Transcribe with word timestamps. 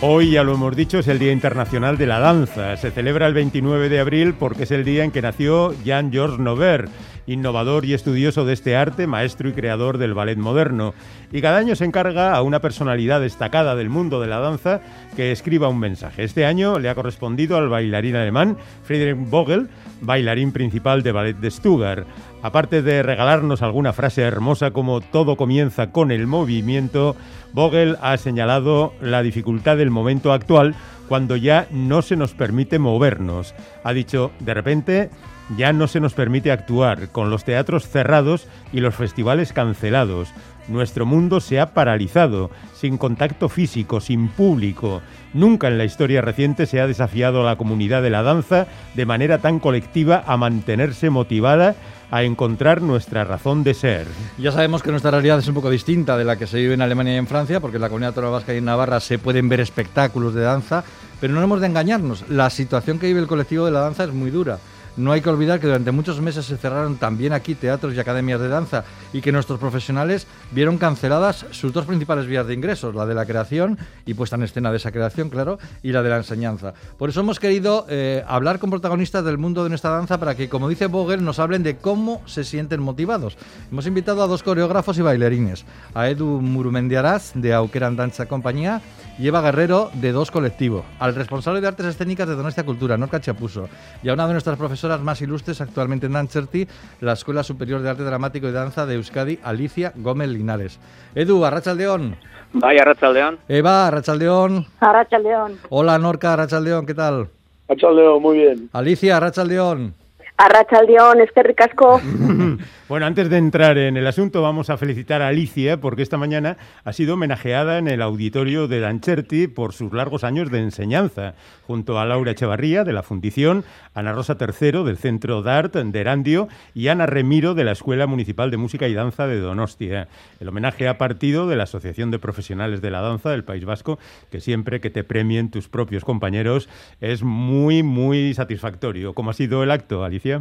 Hoy, 0.00 0.30
ya 0.30 0.44
lo 0.44 0.54
hemos 0.54 0.76
dicho, 0.76 1.00
es 1.00 1.08
el 1.08 1.18
Día 1.18 1.32
Internacional 1.32 1.98
de 1.98 2.06
la 2.06 2.20
Danza. 2.20 2.76
Se 2.76 2.92
celebra 2.92 3.26
el 3.26 3.34
29 3.34 3.88
de 3.88 3.98
abril 3.98 4.32
porque 4.32 4.62
es 4.62 4.70
el 4.70 4.84
día 4.84 5.02
en 5.02 5.10
que 5.10 5.22
nació 5.22 5.74
Jean-Georges 5.82 6.38
Nover, 6.38 6.88
innovador 7.26 7.84
y 7.84 7.94
estudioso 7.94 8.44
de 8.44 8.52
este 8.52 8.76
arte, 8.76 9.08
maestro 9.08 9.48
y 9.48 9.54
creador 9.54 9.98
del 9.98 10.14
ballet 10.14 10.38
moderno. 10.38 10.94
Y 11.32 11.40
cada 11.40 11.58
año 11.58 11.74
se 11.74 11.84
encarga 11.84 12.36
a 12.36 12.42
una 12.42 12.60
personalidad 12.60 13.20
destacada 13.20 13.74
del 13.74 13.90
mundo 13.90 14.20
de 14.20 14.28
la 14.28 14.38
danza 14.38 14.80
que 15.16 15.32
escriba 15.32 15.66
un 15.66 15.80
mensaje. 15.80 16.22
Este 16.22 16.46
año 16.46 16.78
le 16.78 16.90
ha 16.90 16.94
correspondido 16.94 17.56
al 17.56 17.68
bailarín 17.68 18.14
alemán 18.14 18.56
Friedrich 18.84 19.28
Vogel, 19.28 19.68
bailarín 20.00 20.52
principal 20.52 21.02
de 21.02 21.10
ballet 21.10 21.36
de 21.36 21.50
Stuttgart. 21.50 22.06
Aparte 22.42 22.82
de 22.82 23.02
regalarnos 23.02 23.62
alguna 23.62 23.92
frase 23.92 24.22
hermosa 24.22 24.70
como 24.70 25.00
todo 25.00 25.36
comienza 25.36 25.90
con 25.90 26.12
el 26.12 26.26
movimiento, 26.26 27.16
Vogel 27.52 27.96
ha 28.00 28.16
señalado 28.16 28.92
la 29.00 29.22
dificultad 29.22 29.76
del 29.76 29.90
momento 29.90 30.32
actual 30.32 30.76
cuando 31.08 31.36
ya 31.36 31.66
no 31.70 32.02
se 32.02 32.16
nos 32.16 32.34
permite 32.34 32.78
movernos. 32.78 33.54
Ha 33.82 33.92
dicho, 33.92 34.30
de 34.38 34.54
repente, 34.54 35.10
ya 35.56 35.72
no 35.72 35.88
se 35.88 36.00
nos 36.00 36.14
permite 36.14 36.52
actuar, 36.52 37.08
con 37.08 37.30
los 37.30 37.44
teatros 37.44 37.88
cerrados 37.88 38.46
y 38.72 38.80
los 38.80 38.94
festivales 38.94 39.52
cancelados. 39.52 40.28
Nuestro 40.68 41.06
mundo 41.06 41.40
se 41.40 41.60
ha 41.60 41.72
paralizado, 41.72 42.50
sin 42.74 42.98
contacto 42.98 43.48
físico, 43.48 44.00
sin 44.00 44.28
público. 44.28 45.00
Nunca 45.32 45.68
en 45.68 45.78
la 45.78 45.84
historia 45.84 46.20
reciente 46.20 46.66
se 46.66 46.80
ha 46.80 46.86
desafiado 46.86 47.40
a 47.40 47.44
la 47.44 47.56
comunidad 47.56 48.02
de 48.02 48.10
la 48.10 48.22
danza 48.22 48.66
de 48.94 49.06
manera 49.06 49.38
tan 49.38 49.60
colectiva 49.60 50.22
a 50.26 50.36
mantenerse 50.36 51.08
motivada 51.10 51.74
a 52.10 52.22
encontrar 52.22 52.80
nuestra 52.82 53.24
razón 53.24 53.64
de 53.64 53.74
ser. 53.74 54.06
Ya 54.38 54.52
sabemos 54.52 54.82
que 54.82 54.90
nuestra 54.90 55.10
realidad 55.10 55.38
es 55.38 55.48
un 55.48 55.54
poco 55.54 55.70
distinta 55.70 56.16
de 56.16 56.24
la 56.24 56.36
que 56.36 56.46
se 56.46 56.58
vive 56.58 56.74
en 56.74 56.82
Alemania 56.82 57.14
y 57.14 57.18
en 57.18 57.26
Francia, 57.26 57.60
porque 57.60 57.76
en 57.76 57.82
la 57.82 57.88
comunidad 57.88 58.14
vasca 58.14 58.54
y 58.54 58.58
en 58.58 58.64
Navarra 58.64 59.00
se 59.00 59.18
pueden 59.18 59.48
ver 59.48 59.60
espectáculos 59.60 60.34
de 60.34 60.42
danza, 60.42 60.84
pero 61.20 61.34
no 61.34 61.42
hemos 61.42 61.60
de 61.60 61.66
engañarnos. 61.66 62.28
La 62.28 62.50
situación 62.50 62.98
que 62.98 63.06
vive 63.06 63.20
el 63.20 63.26
colectivo 63.26 63.64
de 63.64 63.72
la 63.72 63.80
danza 63.80 64.04
es 64.04 64.12
muy 64.12 64.30
dura. 64.30 64.58
No 64.98 65.12
hay 65.12 65.20
que 65.20 65.30
olvidar 65.30 65.60
que 65.60 65.68
durante 65.68 65.92
muchos 65.92 66.20
meses 66.20 66.44
se 66.44 66.56
cerraron 66.56 66.96
también 66.96 67.32
aquí 67.32 67.54
teatros 67.54 67.94
y 67.94 68.00
academias 68.00 68.40
de 68.40 68.48
danza 68.48 68.82
y 69.12 69.20
que 69.20 69.30
nuestros 69.30 69.60
profesionales 69.60 70.26
vieron 70.50 70.76
canceladas 70.76 71.46
sus 71.52 71.72
dos 71.72 71.86
principales 71.86 72.26
vías 72.26 72.48
de 72.48 72.54
ingresos, 72.54 72.96
la 72.96 73.06
de 73.06 73.14
la 73.14 73.24
creación 73.24 73.78
y 74.06 74.14
puesta 74.14 74.34
en 74.34 74.42
escena 74.42 74.72
de 74.72 74.78
esa 74.78 74.90
creación, 74.90 75.30
claro, 75.30 75.60
y 75.84 75.92
la 75.92 76.02
de 76.02 76.10
la 76.10 76.16
enseñanza. 76.16 76.74
Por 76.98 77.10
eso 77.10 77.20
hemos 77.20 77.38
querido 77.38 77.86
eh, 77.88 78.24
hablar 78.26 78.58
con 78.58 78.70
protagonistas 78.70 79.24
del 79.24 79.38
mundo 79.38 79.62
de 79.62 79.68
nuestra 79.68 79.90
danza 79.90 80.18
para 80.18 80.34
que, 80.34 80.48
como 80.48 80.68
dice 80.68 80.86
Vogel, 80.86 81.24
nos 81.24 81.38
hablen 81.38 81.62
de 81.62 81.76
cómo 81.76 82.20
se 82.26 82.42
sienten 82.42 82.80
motivados. 82.80 83.38
Hemos 83.70 83.86
invitado 83.86 84.24
a 84.24 84.26
dos 84.26 84.42
coreógrafos 84.42 84.98
y 84.98 85.02
bailarines, 85.02 85.64
a 85.94 86.08
Edu 86.08 86.40
Murumendiaraz 86.40 87.34
de 87.36 87.54
Auqueran 87.54 87.94
Danza 87.94 88.26
Compañía 88.26 88.82
y 89.18 89.26
Eva 89.26 89.40
Guerrero 89.42 89.90
de 89.94 90.12
Dos 90.12 90.30
Colectivo, 90.30 90.84
al 90.98 91.14
responsable 91.14 91.60
de 91.60 91.68
artes 91.68 91.86
escénicas 91.86 92.28
de 92.28 92.36
Donostia 92.36 92.64
Cultura, 92.64 92.96
Norca 92.96 93.20
Chapuso, 93.20 93.68
y 94.02 94.08
a 94.08 94.12
una 94.12 94.26
de 94.26 94.32
nuestras 94.32 94.56
profesoras 94.56 95.00
más 95.00 95.20
ilustres 95.20 95.60
actualmente 95.60 96.06
en 96.06 96.12
Dancherti, 96.12 96.68
la 97.00 97.14
Escuela 97.14 97.42
Superior 97.42 97.80
de 97.80 97.90
Arte 97.90 98.04
Dramático 98.04 98.48
y 98.48 98.52
Danza 98.52 98.86
de 98.86 98.94
Euskadi, 98.94 99.38
Alicia 99.42 99.92
Gómez 99.96 100.28
Linares. 100.28 100.78
Edu, 101.14 101.44
Arrachaldeón. 101.44 102.16
Vaya, 102.52 102.82
Arrachaldeón. 102.82 103.38
Eva, 103.48 103.88
Arrachaldeón. 103.88 104.66
Arrachaldeón. 104.80 105.58
Hola, 105.68 105.98
Norca, 105.98 106.34
Arrachaldeón, 106.34 106.86
¿qué 106.86 106.94
tal? 106.94 107.28
Arrachaldeón, 107.68 108.22
muy 108.22 108.38
bien. 108.38 108.70
Alicia, 108.72 109.16
Arrachaldeón. 109.16 109.94
Arrachaldeón, 110.36 111.20
es 111.20 111.32
que 111.32 111.42
ricasco. 111.42 112.00
Bueno, 112.88 113.04
antes 113.04 113.28
de 113.28 113.36
entrar 113.36 113.76
en 113.76 113.98
el 113.98 114.06
asunto, 114.06 114.40
vamos 114.40 114.70
a 114.70 114.78
felicitar 114.78 115.20
a 115.20 115.28
Alicia 115.28 115.78
porque 115.78 116.00
esta 116.00 116.16
mañana 116.16 116.56
ha 116.84 116.94
sido 116.94 117.14
homenajeada 117.14 117.76
en 117.76 117.86
el 117.86 118.00
auditorio 118.00 118.66
de 118.66 118.80
Dancherti 118.80 119.46
por 119.46 119.74
sus 119.74 119.92
largos 119.92 120.24
años 120.24 120.50
de 120.50 120.60
enseñanza, 120.60 121.34
junto 121.66 122.00
a 122.00 122.06
Laura 122.06 122.30
Echevarría 122.30 122.84
de 122.84 122.94
la 122.94 123.02
Fundición, 123.02 123.62
Ana 123.92 124.14
Rosa 124.14 124.38
Tercero 124.38 124.84
del 124.84 124.96
Centro 124.96 125.42
d'Art 125.42 125.76
de 125.76 126.00
Erandio 126.00 126.48
y 126.74 126.88
Ana 126.88 127.04
Remiro 127.04 127.54
de 127.54 127.64
la 127.64 127.72
Escuela 127.72 128.06
Municipal 128.06 128.50
de 128.50 128.56
Música 128.56 128.88
y 128.88 128.94
Danza 128.94 129.26
de 129.26 129.38
Donostia. 129.38 130.08
El 130.40 130.48
homenaje 130.48 130.88
ha 130.88 130.96
partido 130.96 131.46
de 131.46 131.56
la 131.56 131.64
Asociación 131.64 132.10
de 132.10 132.18
Profesionales 132.18 132.80
de 132.80 132.90
la 132.90 133.02
Danza 133.02 133.28
del 133.28 133.44
País 133.44 133.66
Vasco, 133.66 133.98
que 134.30 134.40
siempre 134.40 134.80
que 134.80 134.88
te 134.88 135.04
premien 135.04 135.50
tus 135.50 135.68
propios 135.68 136.06
compañeros 136.06 136.70
es 137.02 137.22
muy, 137.22 137.82
muy 137.82 138.32
satisfactorio. 138.32 139.12
¿Cómo 139.12 139.28
ha 139.28 139.34
sido 139.34 139.62
el 139.62 139.72
acto, 139.72 140.04
Alicia? 140.04 140.40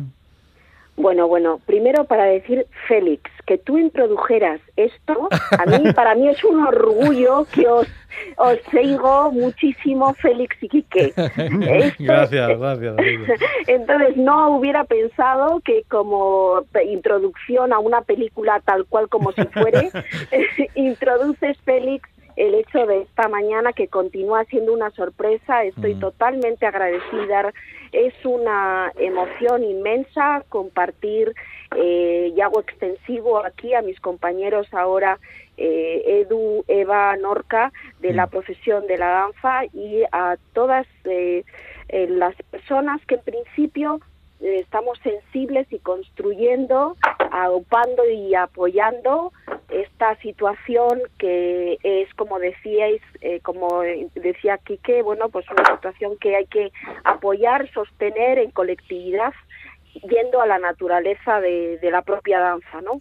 Bueno, 0.97 1.27
bueno, 1.27 1.61
primero 1.67 2.05
para 2.05 2.25
decir, 2.25 2.65
Félix, 2.87 3.29
que 3.45 3.59
tú 3.59 3.77
introdujeras 3.77 4.59
esto, 4.75 5.29
a 5.51 5.65
mí, 5.67 5.91
para 5.95 6.15
mí 6.15 6.27
es 6.27 6.43
un 6.43 6.65
orgullo 6.65 7.45
que 7.53 7.67
os, 7.67 7.87
os 8.37 8.57
sigo 8.71 9.31
muchísimo, 9.31 10.15
Félix 10.15 10.57
y 10.61 10.67
Quique. 10.67 11.13
Esto, 11.15 12.03
gracias, 12.03 12.59
gracias. 12.59 12.95
Entonces, 13.67 14.17
no 14.17 14.57
hubiera 14.57 14.85
pensado 14.85 15.61
que 15.63 15.83
como 15.87 16.63
introducción 16.83 17.73
a 17.73 17.79
una 17.79 18.01
película 18.01 18.59
tal 18.65 18.85
cual 18.85 19.07
como 19.07 19.31
si 19.33 19.45
fuere, 19.45 19.91
introduces, 20.73 21.59
Félix, 21.63 22.09
el 22.37 22.53
hecho 22.53 22.85
de 22.85 23.01
esta 23.01 23.27
mañana 23.27 23.73
que 23.73 23.87
continúa 23.87 24.45
siendo 24.45 24.71
una 24.71 24.91
sorpresa. 24.91 25.63
Estoy 25.63 25.95
mm. 25.95 25.99
totalmente 25.99 26.67
agradecida. 26.67 27.51
Es 27.91 28.13
una 28.23 28.91
emoción 28.95 29.63
inmensa 29.63 30.43
compartir 30.47 31.33
eh, 31.75 32.31
y 32.35 32.39
hago 32.39 32.61
extensivo 32.61 33.43
aquí 33.43 33.73
a 33.73 33.81
mis 33.81 33.99
compañeros 33.99 34.71
ahora 34.71 35.19
eh, 35.57 36.21
Edu, 36.21 36.63
Eva, 36.67 37.17
Norca 37.17 37.73
de 37.99 38.13
la 38.13 38.27
mm. 38.27 38.29
profesión 38.29 38.85
de 38.85 38.97
la 38.99 39.07
danza 39.07 39.65
y 39.73 40.03
a 40.11 40.37
todas 40.53 40.85
eh, 41.05 41.43
las 41.89 42.35
personas 42.51 43.03
que 43.07 43.15
en 43.15 43.21
principio 43.21 43.99
estamos 44.39 44.99
sensibles 44.99 45.65
y 45.73 45.79
construyendo, 45.79 46.95
aupando 47.31 48.03
y 48.09 48.35
apoyando 48.35 49.31
esta 49.69 50.15
situación 50.21 51.01
que 51.17 51.77
es, 51.83 52.13
como 52.15 52.39
decíais, 52.39 53.01
eh, 53.21 53.39
como 53.41 53.81
decía 54.15 54.57
Quique, 54.59 55.01
bueno, 55.01 55.29
pues 55.29 55.45
una 55.49 55.65
situación 55.65 56.17
que 56.17 56.35
hay 56.35 56.45
que 56.45 56.71
apoyar, 57.03 57.69
sostener 57.73 58.39
en 58.39 58.51
colectividad 58.51 59.33
yendo 60.01 60.41
a 60.41 60.45
la 60.45 60.59
naturaleza 60.59 61.39
de, 61.39 61.79
la 61.91 62.01
propia 62.01 62.39
danza, 62.39 62.81
¿no? 62.81 62.99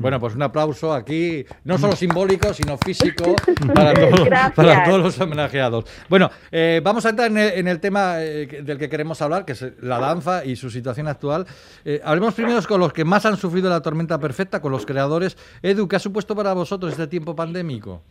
Bueno, 0.00 0.20
pues 0.20 0.34
un 0.34 0.42
aplauso 0.42 0.92
aquí, 0.92 1.44
no 1.64 1.78
solo 1.78 1.94
simbólico, 1.96 2.52
sino 2.52 2.76
físico 2.76 3.34
para, 3.74 4.84
todos, 4.84 5.02
los 5.02 5.20
homenajeados. 5.20 5.84
Bueno, 6.08 6.30
eh, 6.50 6.80
vamos 6.82 7.06
a 7.06 7.10
entrar 7.10 7.30
en 7.30 7.68
el, 7.68 7.80
tema 7.80 8.22
eh, 8.22 8.46
del 8.62 8.78
que 8.78 8.88
queremos 8.88 9.22
hablar, 9.22 9.44
que 9.44 9.52
es 9.52 9.64
la 9.80 9.98
danza 9.98 10.44
y 10.44 10.56
su 10.56 10.70
situación 10.70 11.08
actual. 11.08 11.46
Eh, 11.84 12.00
hablemos 12.04 12.34
primero 12.34 12.58
con 12.68 12.80
los 12.80 12.92
que 12.92 13.04
más 13.04 13.24
han 13.26 13.36
sufrido 13.36 13.70
la 13.70 13.80
tormenta 13.80 14.18
perfecta, 14.18 14.60
con 14.60 14.72
los 14.72 14.84
creadores. 14.84 15.36
Edu, 15.62 15.88
¿qué 15.88 15.96
ha 15.96 16.00
supuesto 16.00 16.34
para 16.34 16.52
vosotros 16.52 16.92
este 16.92 17.06
tiempo 17.06 17.34
pandémico? 17.34 18.02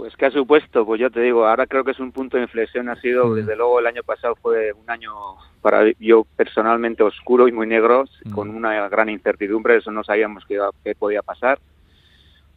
Pues 0.00 0.16
qué 0.16 0.24
ha 0.24 0.30
supuesto, 0.30 0.86
pues 0.86 0.98
yo 0.98 1.10
te 1.10 1.20
digo, 1.20 1.46
ahora 1.46 1.66
creo 1.66 1.84
que 1.84 1.90
es 1.90 2.00
un 2.00 2.10
punto 2.10 2.38
de 2.38 2.44
inflexión, 2.44 2.88
ha 2.88 2.96
sido, 3.02 3.26
mm. 3.26 3.34
desde 3.34 3.54
luego 3.54 3.80
el 3.80 3.86
año 3.86 4.02
pasado 4.02 4.34
fue 4.34 4.72
un 4.72 4.88
año 4.88 5.12
para 5.60 5.92
yo 5.98 6.24
personalmente 6.36 7.02
oscuro 7.02 7.46
y 7.46 7.52
muy 7.52 7.66
negro, 7.66 8.04
mm. 8.24 8.30
con 8.30 8.48
una 8.48 8.88
gran 8.88 9.10
incertidumbre, 9.10 9.76
eso 9.76 9.90
no 9.90 10.02
sabíamos 10.02 10.46
qué, 10.46 10.58
qué 10.82 10.94
podía 10.94 11.20
pasar. 11.20 11.58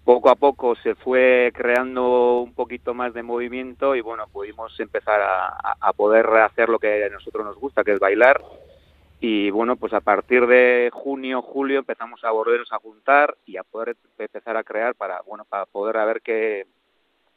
Poco 0.05 0.29
a 0.29 0.35
poco 0.35 0.75
se 0.75 0.95
fue 0.95 1.51
creando 1.53 2.39
un 2.39 2.53
poquito 2.53 2.93
más 2.93 3.13
de 3.13 3.23
movimiento 3.23 3.93
y 3.93 3.99
bueno, 3.99 4.25
pudimos 4.31 4.79
empezar 4.79 5.19
a, 5.19 5.75
a 5.81 5.91
poder 5.91 6.25
hacer 6.27 6.69
lo 6.69 6.79
que 6.79 7.03
a 7.03 7.09
nosotros 7.09 7.43
nos 7.43 7.57
gusta, 7.57 7.83
que 7.83 7.91
es 7.91 7.99
bailar. 7.99 8.41
Y 9.19 9.49
bueno, 9.49 9.75
pues 9.75 9.91
a 9.91 9.99
partir 9.99 10.47
de 10.47 10.89
junio, 10.93 11.41
julio 11.41 11.79
empezamos 11.79 12.23
a 12.23 12.31
volvernos 12.31 12.71
a 12.71 12.79
juntar 12.79 13.35
y 13.45 13.57
a 13.57 13.63
poder 13.63 13.97
empezar 14.17 14.55
a 14.55 14.63
crear 14.63 14.95
para, 14.95 15.21
bueno, 15.23 15.43
para 15.43 15.65
poder 15.65 15.97
ver 16.05 16.21
qué, 16.21 16.67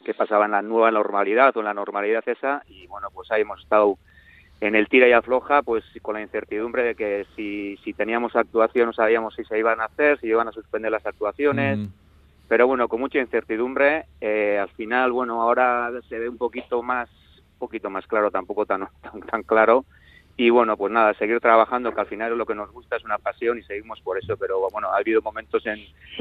qué 0.07 0.15
pasaba 0.15 0.45
en 0.45 0.53
la 0.53 0.63
nueva 0.63 0.93
normalidad 0.93 1.55
o 1.57 1.61
en 1.61 1.67
la 1.67 1.75
normalidad 1.75 2.23
esa 2.29 2.63
y 2.69 2.87
bueno 2.87 3.09
pues 3.13 3.29
ahí 3.33 3.43
hemos 3.43 3.61
estado 3.61 3.99
en 4.61 4.77
el 4.77 4.89
tira 4.89 5.09
y 5.09 5.13
afloja 5.13 5.63
pues 5.63 5.85
con 6.01 6.15
la 6.15 6.23
incertidumbre 6.23 6.85
de 6.85 6.95
que 6.95 7.27
si, 7.35 7.77
si 7.83 7.93
teníamos 7.93 8.37
actuación 8.37 8.87
no 8.87 8.93
sabíamos 8.93 9.35
si 9.35 9.45
se 9.45 9.59
iban 9.59 9.81
a 9.81 9.87
hacer 9.87 10.21
si 10.21 10.29
iban 10.29 10.47
a 10.47 10.53
suspender 10.53 10.93
las 10.93 11.05
actuaciones. 11.05 11.79
Mm. 11.79 11.87
pero 12.47 12.69
bueno 12.69 12.87
con 12.87 13.01
mucha 13.01 13.19
incertidumbre 13.19 14.05
eh, 14.21 14.59
al 14.63 14.69
final 14.69 15.11
bueno 15.11 15.43
ahora 15.43 15.91
se 16.09 16.21
ve 16.21 16.29
un 16.29 16.39
poquito 16.39 16.85
más 16.85 17.11
un 17.55 17.59
poquito 17.59 17.91
más 17.91 18.07
claro 18.07 18.31
tampoco 18.31 18.65
tan, 18.65 18.87
tan 19.03 19.21
tan 19.23 19.43
claro. 19.43 19.85
Y 20.39 20.51
bueno, 20.51 20.77
pues 20.77 20.93
nada, 20.93 21.15
seguir 21.15 21.41
trabajando, 21.41 21.95
que 21.95 22.01
al 22.03 22.09
final 22.09 22.37
lo 22.37 22.45
que 22.45 22.55
nos 22.55 22.71
gusta 22.71 22.97
es 22.97 23.05
una 23.05 23.17
pasión 23.17 23.59
y 23.59 23.63
seguimos 23.63 24.03
por 24.03 24.19
eso, 24.19 24.37
pero 24.37 24.69
bueno, 24.71 24.89
ha 24.93 24.99
habido 24.99 25.23
momentos 25.23 25.65
en, 25.65 25.79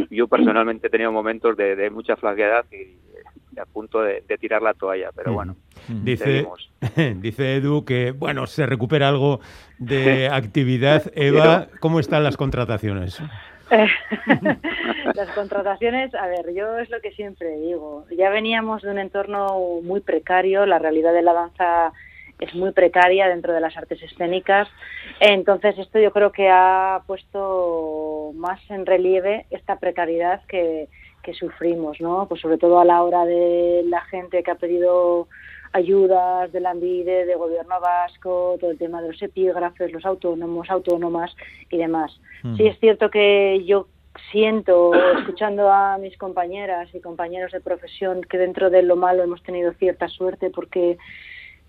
yo 0.09 0.29
personalmente 0.29 0.87
he 0.87 0.89
tenido 0.89 1.11
momentos 1.11 1.57
de, 1.57 1.75
de 1.75 1.89
mucha 1.89 2.15
flaqueidad 2.15 2.63
y, 2.71 2.95
a 3.61 3.65
punto 3.65 4.01
de, 4.01 4.21
tirar 4.39 4.61
la 4.61 4.73
toalla, 4.73 5.09
pero 5.15 5.33
bueno. 5.33 5.55
Dice, 5.87 6.47
dice 7.17 7.55
Edu 7.55 7.85
que, 7.85 8.11
bueno, 8.11 8.47
se 8.47 8.65
recupera 8.65 9.09
algo 9.09 9.39
de 9.77 10.29
actividad. 10.29 11.11
Eva, 11.15 11.67
¿cómo 11.79 11.99
están 11.99 12.23
las 12.23 12.37
contrataciones? 12.37 13.21
Las 15.15 15.29
contrataciones, 15.31 16.13
a 16.13 16.27
ver, 16.27 16.53
yo 16.53 16.77
es 16.77 16.89
lo 16.91 17.01
que 17.01 17.11
siempre 17.11 17.49
digo. 17.57 18.05
Ya 18.15 18.29
veníamos 18.29 18.83
de 18.83 18.91
un 18.91 18.99
entorno 18.99 19.59
muy 19.81 20.01
precario, 20.01 20.67
la 20.67 20.77
realidad 20.77 21.13
de 21.13 21.23
la 21.23 21.33
danza 21.33 21.91
es 22.39 22.53
muy 22.53 22.71
precaria 22.71 23.27
dentro 23.27 23.53
de 23.53 23.61
las 23.61 23.75
artes 23.77 24.01
escénicas. 24.03 24.67
Entonces, 25.19 25.77
esto 25.77 25.99
yo 25.99 26.11
creo 26.11 26.31
que 26.31 26.49
ha 26.49 27.01
puesto 27.07 28.04
más 28.33 28.59
en 28.69 28.85
relieve 28.85 29.45
esta 29.49 29.79
precariedad 29.79 30.41
que, 30.47 30.87
que 31.23 31.33
sufrimos, 31.33 31.99
¿no? 31.99 32.27
Pues 32.27 32.41
sobre 32.41 32.57
todo 32.57 32.79
a 32.79 32.85
la 32.85 33.03
hora 33.03 33.25
de 33.25 33.83
la 33.87 34.01
gente 34.01 34.43
que 34.43 34.51
ha 34.51 34.55
pedido 34.55 35.27
ayudas 35.73 36.51
de 36.53 36.61
la 36.61 36.69
ANDIDE, 36.69 37.25
de 37.25 37.35
gobierno 37.35 37.81
vasco, 37.81 38.55
todo 38.59 38.71
el 38.71 38.77
tema 38.77 39.01
de 39.01 39.09
los 39.09 39.21
epígrafes, 39.21 39.91
los 39.91 40.05
autónomos, 40.05 40.69
autónomas 40.69 41.35
y 41.69 41.77
demás. 41.77 42.17
Sí 42.55 42.67
es 42.67 42.79
cierto 42.79 43.09
que 43.09 43.63
yo 43.65 43.87
siento, 44.31 44.93
escuchando 45.17 45.69
a 45.69 45.97
mis 45.97 46.17
compañeras 46.17 46.93
y 46.93 47.01
compañeros 47.01 47.51
de 47.51 47.59
profesión, 47.59 48.21
que 48.21 48.37
dentro 48.37 48.69
de 48.69 48.83
lo 48.83 48.95
malo 48.95 49.23
hemos 49.23 49.43
tenido 49.43 49.73
cierta 49.73 50.07
suerte 50.07 50.49
porque 50.49 50.97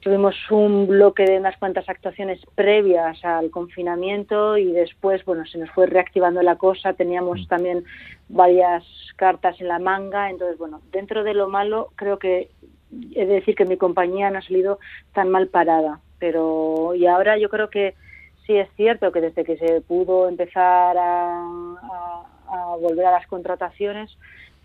tuvimos 0.07 0.37
un 0.53 0.87
bloque 0.87 1.25
de 1.25 1.37
unas 1.37 1.57
cuantas 1.57 1.89
actuaciones 1.89 2.39
previas 2.55 3.25
al 3.25 3.51
confinamiento 3.51 4.57
y 4.57 4.71
después, 4.71 5.25
bueno, 5.25 5.45
se 5.47 5.59
nos 5.59 5.69
fue 5.73 5.87
reactivando 5.87 6.43
la 6.43 6.55
cosa, 6.55 6.93
teníamos 6.93 7.49
también 7.49 7.83
varias 8.29 8.85
cartas 9.17 9.61
en 9.61 9.67
la 9.67 9.81
manga, 9.81 10.31
entonces, 10.31 10.59
bueno, 10.59 10.81
dentro 10.93 11.25
de 11.25 11.35
lo 11.35 11.49
malo 11.49 11.91
creo 11.97 12.21
que 12.21 12.51
he 13.17 13.27
de 13.27 13.35
decir 13.35 13.57
que 13.57 13.65
mi 13.65 13.77
compañía 13.77 14.31
no 14.31 14.39
ha 14.39 14.43
salido 14.43 14.79
tan 15.13 15.29
mal 15.29 15.49
parada, 15.49 15.99
pero 16.21 16.95
y 16.95 17.07
ahora 17.07 17.37
yo 17.37 17.49
creo 17.49 17.69
que 17.69 17.97
sí 18.47 18.57
es 18.57 18.69
cierto 18.77 19.11
que 19.11 19.21
desde 19.21 19.43
que 19.43 19.57
se 19.57 19.81
pudo 19.81 20.29
empezar 20.29 20.97
a, 20.97 21.49
volver 22.79 23.07
a 23.07 23.11
las 23.11 23.27
contrataciones, 23.27 24.17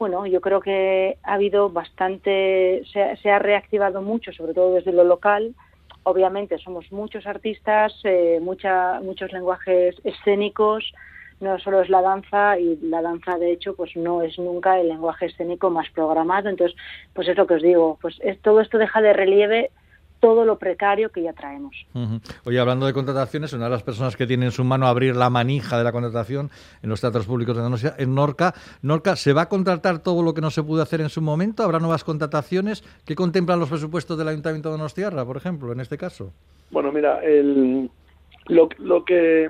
bueno, 0.01 0.25
yo 0.25 0.41
creo 0.41 0.61
que 0.61 1.19
ha 1.21 1.33
habido 1.33 1.69
bastante, 1.69 2.81
se, 2.91 3.29
ha 3.29 3.37
reactivado 3.37 4.01
mucho, 4.01 4.33
sobre 4.33 4.55
todo 4.55 4.73
desde 4.73 4.93
lo 4.93 5.03
local. 5.03 5.53
Obviamente 6.01 6.57
somos 6.57 6.91
muchos 6.91 7.27
artistas, 7.27 7.93
eh, 8.03 8.39
mucha, 8.41 8.99
muchos 9.01 9.31
lenguajes 9.31 9.95
escénicos, 10.03 10.91
no 11.39 11.59
solo 11.59 11.83
es 11.83 11.89
la 11.89 12.01
danza 12.01 12.57
y 12.57 12.77
la 12.81 13.03
danza 13.03 13.37
de 13.37 13.51
hecho 13.51 13.75
pues 13.75 13.95
no 13.95 14.23
es 14.23 14.39
nunca 14.39 14.79
el 14.79 14.87
lenguaje 14.87 15.27
escénico 15.27 15.69
más 15.69 15.87
programado 15.91 16.49
entonces 16.49 16.75
pues 17.13 17.27
es 17.27 17.35
lo 17.35 17.47
que 17.47 17.55
os 17.55 17.63
digo 17.63 17.97
pues 17.99 18.19
es, 18.21 18.39
todo 18.41 18.61
esto 18.61 18.77
deja 18.77 19.01
de 19.01 19.13
relieve 19.13 19.71
todo 20.21 20.45
lo 20.45 20.57
precario 20.57 21.09
que 21.09 21.23
ya 21.23 21.33
traemos. 21.33 21.75
Oye, 22.45 22.59
hablando 22.59 22.85
de 22.85 22.93
contrataciones, 22.93 23.51
una 23.53 23.65
de 23.65 23.71
las 23.71 23.83
personas 23.83 24.15
que 24.15 24.27
tiene 24.27 24.45
en 24.45 24.51
su 24.51 24.63
mano 24.63 24.87
abrir 24.87 25.15
la 25.15 25.29
manija 25.29 25.77
de 25.77 25.83
la 25.83 25.91
contratación 25.91 26.49
en 26.81 26.89
los 26.89 27.01
teatros 27.01 27.25
públicos 27.25 27.57
de 27.57 27.63
Donostia 27.63 27.95
es 27.97 28.07
Norca. 28.07 28.53
Norca, 28.83 29.15
¿se 29.15 29.33
va 29.33 29.41
a 29.41 29.49
contratar 29.49 29.99
todo 29.99 30.21
lo 30.21 30.33
que 30.33 30.41
no 30.41 30.51
se 30.51 30.61
pudo 30.61 30.83
hacer 30.83 31.01
en 31.01 31.09
su 31.09 31.21
momento? 31.21 31.63
¿Habrá 31.63 31.79
nuevas 31.79 32.03
contrataciones? 32.03 32.83
¿Qué 33.03 33.15
contemplan 33.15 33.59
los 33.59 33.69
presupuestos 33.69 34.17
del 34.17 34.27
Ayuntamiento 34.27 34.69
de 34.69 34.77
Donostiarra, 34.77 35.25
por 35.25 35.37
ejemplo, 35.37 35.71
en 35.71 35.79
este 35.79 35.97
caso? 35.97 36.31
Bueno, 36.69 36.91
mira, 36.91 37.19
el, 37.23 37.89
lo, 38.47 38.69
lo 38.77 39.03
que 39.03 39.49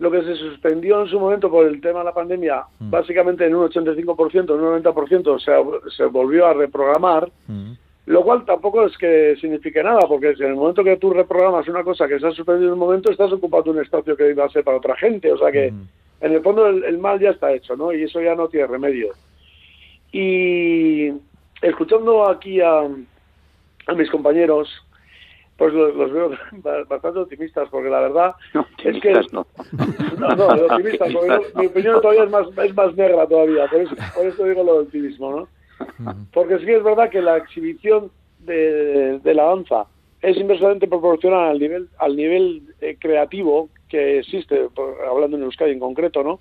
lo 0.00 0.10
que 0.10 0.22
se 0.22 0.34
suspendió 0.34 1.02
en 1.02 1.08
su 1.08 1.20
momento 1.20 1.48
por 1.48 1.66
el 1.66 1.80
tema 1.80 2.00
de 2.00 2.06
la 2.06 2.12
pandemia, 2.12 2.64
mm. 2.80 2.90
básicamente 2.90 3.46
en 3.46 3.54
un 3.54 3.68
85%, 3.68 4.54
en 4.54 4.60
un 4.60 4.82
90% 4.82 5.38
se, 5.38 5.96
se 5.96 6.04
volvió 6.06 6.46
a 6.46 6.52
reprogramar, 6.52 7.30
mm. 7.46 7.72
Lo 8.06 8.22
cual 8.22 8.44
tampoco 8.44 8.84
es 8.84 8.96
que 8.98 9.34
signifique 9.40 9.82
nada, 9.82 10.00
porque 10.06 10.34
si 10.36 10.42
en 10.42 10.50
el 10.50 10.56
momento 10.56 10.84
que 10.84 10.98
tú 10.98 11.10
reprogramas 11.10 11.66
una 11.68 11.82
cosa 11.82 12.06
que 12.06 12.18
se 12.20 12.26
ha 12.26 12.32
suspendido 12.32 12.68
en 12.68 12.74
un 12.74 12.78
momento, 12.78 13.10
estás 13.10 13.32
ocupando 13.32 13.70
un 13.70 13.80
espacio 13.80 14.16
que 14.16 14.30
iba 14.30 14.44
a 14.44 14.50
ser 14.50 14.62
para 14.62 14.76
otra 14.76 14.96
gente, 14.96 15.32
o 15.32 15.38
sea 15.38 15.50
que 15.50 15.70
mm. 15.70 15.88
en 16.20 16.32
el 16.32 16.42
fondo 16.42 16.66
el, 16.66 16.98
mal 16.98 17.18
ya 17.18 17.30
está 17.30 17.52
hecho, 17.52 17.76
¿no? 17.76 17.92
Y 17.92 18.02
eso 18.02 18.20
ya 18.20 18.34
no 18.34 18.48
tiene 18.48 18.66
remedio. 18.66 19.12
Y 20.12 21.12
escuchando 21.62 22.28
aquí 22.28 22.60
a, 22.60 22.80
a 22.80 23.94
mis 23.94 24.10
compañeros, 24.10 24.68
pues 25.56 25.72
los, 25.72 26.12
veo 26.12 26.30
bastante 26.88 27.20
optimistas, 27.20 27.68
porque 27.70 27.88
la 27.88 28.00
verdad 28.00 28.34
es 28.84 29.00
que... 29.00 29.12
No, 29.32 29.46
no, 30.18 30.36
no 30.36 30.46
optimistas, 30.66 31.10
porque 31.10 31.40
mi 31.56 31.66
opinión 31.66 32.02
todavía 32.02 32.24
es 32.24 32.30
más, 32.30 32.46
es 32.58 32.74
más 32.74 32.94
negra 32.96 33.26
todavía, 33.26 33.66
por 33.66 33.80
eso, 33.80 33.94
por 34.14 34.26
eso 34.26 34.44
digo 34.44 34.62
lo 34.62 34.74
de 34.74 34.80
optimismo, 34.80 35.30
¿no? 35.30 35.48
Porque 36.32 36.58
sí 36.58 36.70
es 36.70 36.82
verdad 36.82 37.10
que 37.10 37.22
la 37.22 37.36
exhibición 37.36 38.10
de, 38.40 39.18
de 39.20 39.34
la 39.34 39.44
danza 39.44 39.86
es 40.22 40.36
inversamente 40.36 40.88
proporcional 40.88 41.50
al 41.50 41.58
nivel, 41.58 41.88
al 41.98 42.16
nivel 42.16 42.62
eh, 42.80 42.96
creativo 42.98 43.68
que 43.88 44.20
existe, 44.20 44.68
hablando 45.08 45.36
en 45.36 45.42
Euskadi 45.44 45.72
en 45.72 45.80
concreto, 45.80 46.22
¿no? 46.22 46.40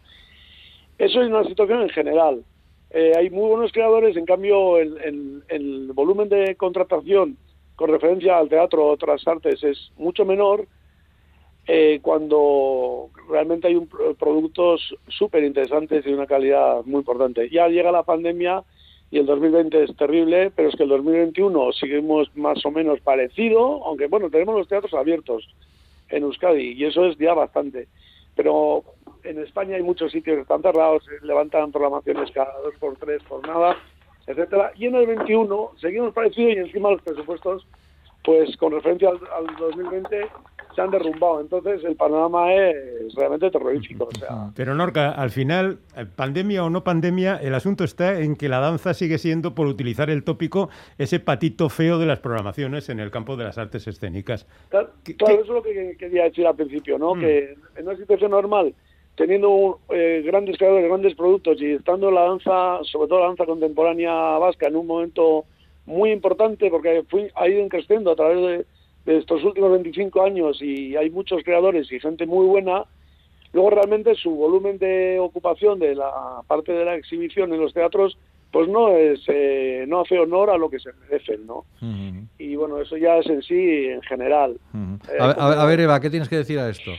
Eso 0.98 1.22
es 1.22 1.28
una 1.28 1.44
situación 1.44 1.82
en 1.82 1.90
general. 1.90 2.44
Eh, 2.92 3.14
hay 3.18 3.30
muy 3.30 3.50
buenos 3.50 3.72
creadores, 3.72 4.16
en 4.16 4.26
cambio 4.26 4.78
el, 4.78 5.44
el 5.48 5.92
volumen 5.94 6.30
de 6.30 6.56
contratación 6.56 7.38
con 7.76 7.90
referencia 7.90 8.38
al 8.38 8.50
teatro 8.50 8.86
o 8.86 8.92
otras 8.92 9.28
artes 9.28 9.64
es 9.64 9.92
mucho 9.98 10.26
menor 10.26 10.68
eh, 11.66 12.00
cuando 12.02 13.10
realmente 13.30 13.68
hay 13.68 13.76
un, 13.76 13.90
productos 14.20 14.96
súper 15.08 15.44
interesantes 15.44 16.06
y 16.06 16.10
de 16.10 16.16
una 16.16 16.28
calidad 16.28 16.84
muy 16.86 17.00
importante. 17.00 17.50
Ya 17.50 17.68
llega 17.68 17.92
la 17.92 18.04
pandemia 18.04 18.64
y 19.14 19.20
el 19.20 19.28
2020 19.28 19.84
es 19.84 19.96
terrible, 19.96 20.50
pero 20.56 20.70
es 20.70 20.76
que 20.76 20.82
el 20.82 20.90
2021 20.90 21.72
seguimos 21.74 22.36
más 22.36 22.66
o 22.66 22.72
menos 22.72 23.00
parecido, 23.02 23.86
aunque 23.86 24.08
bueno, 24.08 24.32
tenemos 24.32 24.58
los 24.58 24.68
teatros 24.68 24.96
abiertos 24.96 25.48
en 26.10 26.24
Euskadi 26.24 26.72
y 26.72 26.86
eso 26.86 27.06
es 27.06 27.16
ya 27.20 27.36
bastante. 27.36 27.88
Pero 28.36 28.84
en 29.24 29.38
España 29.38 29.76
hay 29.76 29.84
muchos 29.84 30.12
sitios 30.12 30.38
que 30.38 30.42
están 30.42 30.64
cerrados, 30.64 31.04
levantan 31.22 31.72
programaciones 31.72 32.32
cada 32.32 32.60
dos 32.62 32.74
por 32.80 32.96
tres 32.96 33.22
por 33.30 33.48
nada 33.48 33.78
etcétera. 34.26 34.72
Y 34.76 34.88
en 34.88 34.96
el 34.96 35.06
21 35.06 35.72
seguimos 35.80 36.12
parecido 36.12 36.50
y 36.50 36.54
encima 36.54 36.90
los 36.90 37.02
presupuestos, 37.04 37.68
pues 38.24 38.58
con 38.58 38.72
referencia 38.72 39.10
al, 39.10 39.56
2020, 39.58 40.28
se 40.76 40.82
han 40.82 40.92
derrumbado. 40.92 41.42
Entonces 41.42 41.84
el 41.84 41.96
panorama 41.96 42.54
es 42.54 43.14
realmente 43.16 43.50
terrorífico. 43.52 44.06
O 44.06 44.18
sea. 44.18 44.52
Pero 44.56 44.76
Norca, 44.76 45.12
al 45.12 45.30
final, 45.30 45.80
eh, 45.96 46.06
pandemia 46.06 46.64
o 46.64 46.70
no 46.70 46.84
pandemia, 46.84 47.38
el 47.38 47.54
asunto 47.56 47.84
está 47.84 48.20
en 48.20 48.36
que 48.36 48.50
la 48.50 48.60
danza 48.60 48.94
sigue 48.94 49.18
siendo, 49.18 49.56
por 49.56 49.68
utilizar 49.68 50.10
el 50.10 50.24
tópico, 50.24 50.70
ese 50.98 51.20
patito 51.20 51.70
feo 51.70 51.98
de 51.98 52.06
las 52.06 52.20
programaciones 52.20 52.90
en 52.90 53.00
el 53.00 53.12
campo 53.12 53.36
de 53.36 53.46
las 53.46 53.58
artes 53.58 53.88
escénicas. 53.88 54.48
Claro, 54.70 54.90
eso 55.06 55.42
es 55.42 55.48
lo 55.48 55.62
que 55.62 55.96
quería 55.98 56.24
decir 56.24 56.48
al 56.48 56.56
principio, 56.56 56.98
¿no? 56.98 57.16
Mm. 57.16 57.20
Que 57.20 57.56
en 57.76 57.88
una 57.88 57.98
situación 57.98 58.32
normal 58.32 58.74
teniendo 59.16 59.80
eh, 59.90 60.24
grandes 60.26 60.58
creadores, 60.58 60.88
grandes 60.88 61.16
productos 61.16 61.62
y 61.62 61.74
estando 61.74 62.10
la 62.10 62.22
danza, 62.22 62.80
sobre 62.84 63.08
todo 63.08 63.20
la 63.20 63.28
danza 63.28 63.46
contemporánea 63.46 64.12
vasca, 64.40 64.68
en 64.68 64.76
un 64.76 64.88
momento 64.88 65.46
muy 65.86 66.12
importante 66.12 66.70
porque 66.70 67.04
ha 67.36 67.48
ido 67.48 67.68
creciendo 67.70 68.12
a 68.12 68.16
través 68.16 68.38
de, 68.38 68.66
estos 69.06 69.44
últimos 69.44 69.72
25 69.72 70.24
años 70.24 70.62
y 70.62 70.96
hay 70.96 71.10
muchos 71.10 71.44
creadores 71.44 71.92
y 71.92 72.00
gente 72.00 72.26
muy 72.26 72.46
buena, 72.46 72.86
luego 73.52 73.70
realmente 73.72 74.16
su 74.16 74.32
volumen 74.32 74.78
de 74.78 75.20
ocupación 75.20 75.80
de 75.80 75.96
la 75.96 76.42
parte 76.48 76.72
de 76.72 76.86
la 76.86 76.96
exhibición 76.96 77.54
en 77.54 77.62
los 77.62 77.74
teatros 77.74 78.18
pues 78.52 78.70
no 78.70 78.90
es 78.96 79.20
eh, 79.28 79.84
no 79.88 80.02
hace 80.02 80.20
honor 80.20 80.52
a 80.52 80.58
lo 80.58 80.70
que 80.70 80.80
se 80.80 80.92
merecen, 80.94 81.48
¿no? 81.48 81.66
Y 82.38 82.56
bueno, 82.56 82.80
eso 82.80 82.96
ya 82.98 83.18
es 83.18 83.26
en 83.26 83.42
sí 83.42 83.88
en 83.88 84.02
general. 84.04 84.60
Eh, 85.12 85.18
a 85.20 85.66
ver, 85.66 85.80
Eva, 85.80 86.00
¿qué 86.00 86.12
tienes 86.12 86.30
que 86.30 86.38
decir 86.38 86.60
a 86.60 86.70
esto? 86.70 86.92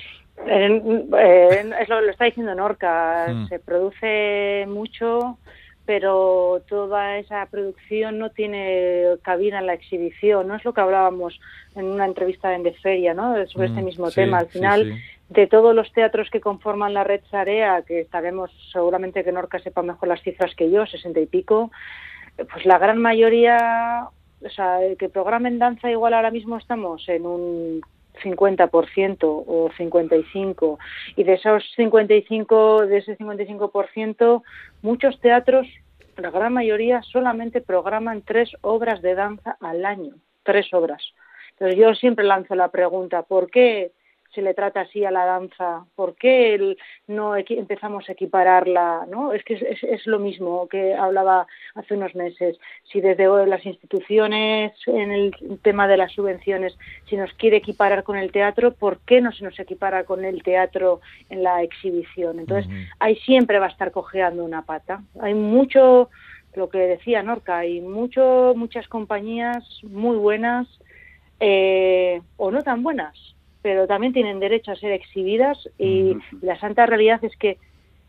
es 0.47 1.89
lo, 1.89 2.01
lo 2.01 2.11
está 2.11 2.25
diciendo 2.25 2.55
Norca, 2.57 3.29
mm. 3.29 3.49
se 3.49 3.59
produce 3.61 4.67
mucho, 4.69 5.39
pero 5.87 6.63
toda 6.69 7.19
esa 7.19 7.45
producción 7.47 8.19
no 8.19 8.31
tiene 8.31 9.05
cabida 9.23 9.59
en 9.59 9.67
la 9.67 9.75
exhibición, 9.75 10.49
no 10.49 10.57
es 10.57 10.65
lo 10.65 10.73
que 10.73 10.81
hablábamos 10.81 11.39
en 11.75 11.87
una 11.87 12.07
entrevista 12.07 12.55
en 12.55 12.63
De 12.63 12.73
Feria, 12.73 13.13
¿no? 13.13 13.35
sobre 13.49 13.69
este 13.69 13.83
mm, 13.83 13.85
mismo 13.85 14.11
tema. 14.11 14.39
Al 14.39 14.49
final, 14.49 14.99
de 15.29 15.47
todos 15.47 15.75
los 15.75 15.93
teatros 15.93 16.31
que 16.31 16.41
conforman 16.41 16.95
la 16.95 17.05
red 17.05 17.21
Sarea, 17.31 17.83
que 17.83 18.07
sabemos 18.07 18.51
seguramente 18.73 19.25
que 19.25 19.33
Norca 19.33 19.59
sepa 19.59 19.83
mejor 19.83 20.09
las 20.09 20.23
cifras 20.23 20.55
que 20.55 20.71
yo, 20.71 20.87
sesenta 20.87 21.21
y 21.21 21.27
pico, 21.27 21.71
pues 22.37 22.65
la 22.65 22.79
gran 22.79 22.99
mayoría, 22.99 24.09
o 24.43 24.49
sea, 24.51 24.79
que 24.99 25.09
programen 25.09 25.59
danza 25.59 25.91
igual 25.91 26.15
ahora 26.15 26.31
mismo 26.31 26.57
estamos 26.57 27.07
en 27.09 27.27
un 27.27 27.81
50% 28.23 29.19
o 29.23 29.71
55 29.77 30.79
y 31.17 31.25
de 31.25 31.35
esos 31.35 31.65
55 31.77 32.87
de 32.87 32.99
ese 32.99 33.19
55% 33.19 34.43
muchos 34.83 35.21
teatros 35.21 35.67
la 36.17 36.31
gran 36.31 36.53
mayoría 36.53 37.03
solamente 37.03 37.61
programan 37.61 38.23
tres 38.23 38.51
obras 38.61 39.03
de 39.03 39.15
danza 39.15 39.57
al 39.61 39.85
año 39.85 40.15
tres 40.45 40.73
obras. 40.73 41.03
Entonces 41.53 41.77
yo 41.79 41.95
siempre 41.95 42.25
lanzo 42.25 42.55
la 42.55 42.69
pregunta 42.69 43.23
¿por 43.23 43.51
qué 43.51 43.93
se 44.35 44.43
le 44.43 44.55
trata 44.55 44.83
así 44.83 45.05
a 45.05 45.11
la 45.11 45.25
danza? 45.25 45.85
¿Por 45.95 46.15
qué 46.17 46.77
no 47.07 47.37
empezamos 47.37 48.09
a 48.09 48.13
equipararla? 48.13 49.07
¿no? 49.09 49.33
Es 49.33 49.45
que 49.45 49.55
es, 49.55 50.07
lo 50.07 50.19
mismo 50.19 50.69
que 50.69 50.95
hablaba 50.95 51.47
hace 51.75 51.95
unos 51.95 52.15
meses. 52.15 52.59
Si 52.91 53.01
desde 53.01 53.25
las 53.47 53.65
instituciones, 53.65 54.73
en 54.87 55.13
el 55.13 55.35
tema 55.63 55.89
de 55.89 55.97
las 55.97 56.13
subvenciones, 56.13 56.77
si 57.09 57.17
nos 57.17 57.33
quiere 57.35 57.59
equiparar 57.59 58.03
con 58.03 58.17
el 58.17 58.33
teatro, 58.33 58.73
¿por 58.75 58.99
qué 59.01 59.21
no 59.21 59.33
se 59.33 59.45
nos 59.45 59.59
equipara 59.59 60.05
con 60.05 60.25
el 60.25 60.43
teatro 60.43 61.01
en 61.31 61.43
la 61.43 61.63
exhibición? 61.63 62.41
Entonces, 62.41 62.71
ahí 62.99 63.17
siempre 63.17 63.59
va 63.59 63.67
a 63.67 63.71
estar 63.71 63.91
cojeando 63.93 64.45
una 64.45 64.63
pata. 64.63 65.03
Hay 65.21 65.35
mucho, 65.35 66.11
lo 66.55 66.69
que 66.69 66.79
decía 66.79 67.23
Norca, 67.23 67.59
hay 67.59 67.81
mucho, 67.81 68.55
muchas 68.57 68.89
compañías 68.89 69.65
muy 69.83 70.17
buenas 70.17 70.67
eh, 71.41 72.23
o 72.37 72.51
no 72.51 72.63
tan 72.63 72.83
buenas, 72.83 73.34
pero 73.65 73.87
también 73.87 74.13
tienen 74.13 74.41
derecho 74.41 74.73
a 74.73 74.77
ser 74.77 74.93
exhibidas 74.93 75.57
y 75.79 76.19
la 76.43 76.61
santa 76.61 76.85
realidad 76.85 77.25
es 77.25 77.35
que 77.39 77.57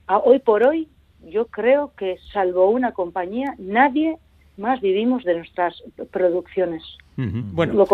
hoy 0.06 0.40
por 0.40 0.64
hoy 0.68 0.90
yo 1.30 1.46
creo 1.46 1.94
que 1.98 2.18
salvo 2.34 2.70
una 2.70 2.92
compañía 2.92 3.56
nadie 3.58 4.18
más 4.58 4.82
vivimos 4.82 5.24
de 5.24 5.38
nuestras 5.38 5.82
producciones. 6.12 6.84
Bueno, 7.16 7.86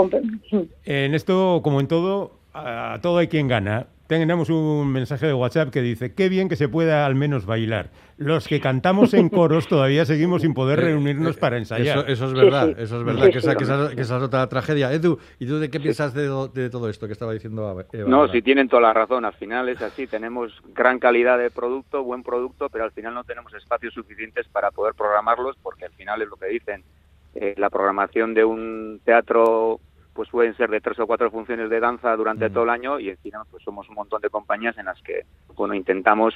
en 0.86 1.14
esto, 1.14 1.62
como 1.64 1.80
en 1.80 1.88
todo, 1.88 2.32
a 2.56 2.98
todo 3.04 3.20
hay 3.20 3.28
quien 3.28 3.48
gana. 3.48 3.86
Tenemos 4.12 4.50
un 4.50 4.92
mensaje 4.92 5.26
de 5.26 5.34
WhatsApp 5.34 5.70
que 5.70 5.82
dice, 5.82 6.14
qué 6.14 6.28
bien 6.28 6.50
que 6.50 6.58
se 6.58 6.68
pueda 6.68 7.06
al 7.06 7.16
menos 7.16 7.46
bailar. 7.46 7.92
Los 8.18 8.46
que 8.46 8.60
cantamos 8.60 9.14
en 9.14 9.30
coros 9.30 9.70
todavía 9.70 10.04
seguimos 10.04 10.42
sin 10.42 10.54
poder 10.54 10.80
eh, 10.80 10.82
reunirnos 10.88 11.38
para 11.38 11.58
ensayar. 11.58 12.10
Eso, 12.10 12.26
es 12.26 12.34
verdad, 12.34 12.78
eso 12.78 12.98
es 12.98 13.06
verdad, 13.06 13.30
que, 13.32 13.38
esa, 13.38 13.56
que, 13.56 13.64
esa, 13.64 13.90
es 13.90 14.12
otra 14.12 14.46
tragedia. 14.50 14.92
Edu, 14.92 15.18
¿y 15.40 15.48
tú 15.48 15.60
de 15.60 15.70
qué 15.70 15.80
piensas 15.80 16.14
de, 16.14 16.28
todo 16.70 16.90
esto 16.90 17.08
que 17.08 17.14
estaba 17.14 17.32
diciendo 17.32 17.86
Eva? 17.94 18.10
No, 18.10 18.28
si 18.28 18.42
tienen 18.42 18.68
toda 18.68 18.82
la 18.82 18.92
razón. 18.92 19.24
Al 19.24 19.32
final 19.36 19.70
es 19.70 19.82
así, 19.82 20.08
tenemos 20.08 20.62
gran 20.76 21.00
calidad 21.00 21.38
de 21.38 21.50
producto, 21.50 22.04
buen 22.04 22.22
producto, 22.22 22.68
pero 22.68 22.84
al 22.84 22.92
final 22.92 23.14
no 23.14 23.24
tenemos 23.24 23.54
espacios 23.54 23.94
suficientes 23.94 24.46
para 24.50 24.72
poder 24.72 24.94
programarlos 24.94 25.56
porque 25.64 25.86
al 25.86 25.94
final 25.94 26.22
es 26.22 26.28
lo 26.28 26.36
que 26.36 26.48
dicen. 26.48 26.84
Eh, 27.34 27.54
la 27.56 27.70
programación 27.70 28.34
de 28.34 28.44
un 28.44 29.00
teatro 29.06 29.80
pues 30.14 30.30
pueden 30.30 30.56
ser 30.58 30.70
de 30.70 30.82
tres 30.82 31.00
o 31.00 31.08
cuatro 31.08 31.32
funciones 31.32 31.70
de 31.70 31.80
danza 31.80 32.16
durante 32.16 32.50
todo 32.50 32.66
el 32.66 32.70
año 32.70 33.00
y 33.00 33.10
encima 33.10 33.46
pues 33.50 33.64
somos 33.64 33.88
un 33.88 33.96
montón 33.96 34.22
de 34.22 34.30
compañías 34.30 34.78
en 34.78 34.86
las 34.86 35.02
que 35.02 35.26
bueno 35.56 35.74
intentamos 35.74 36.34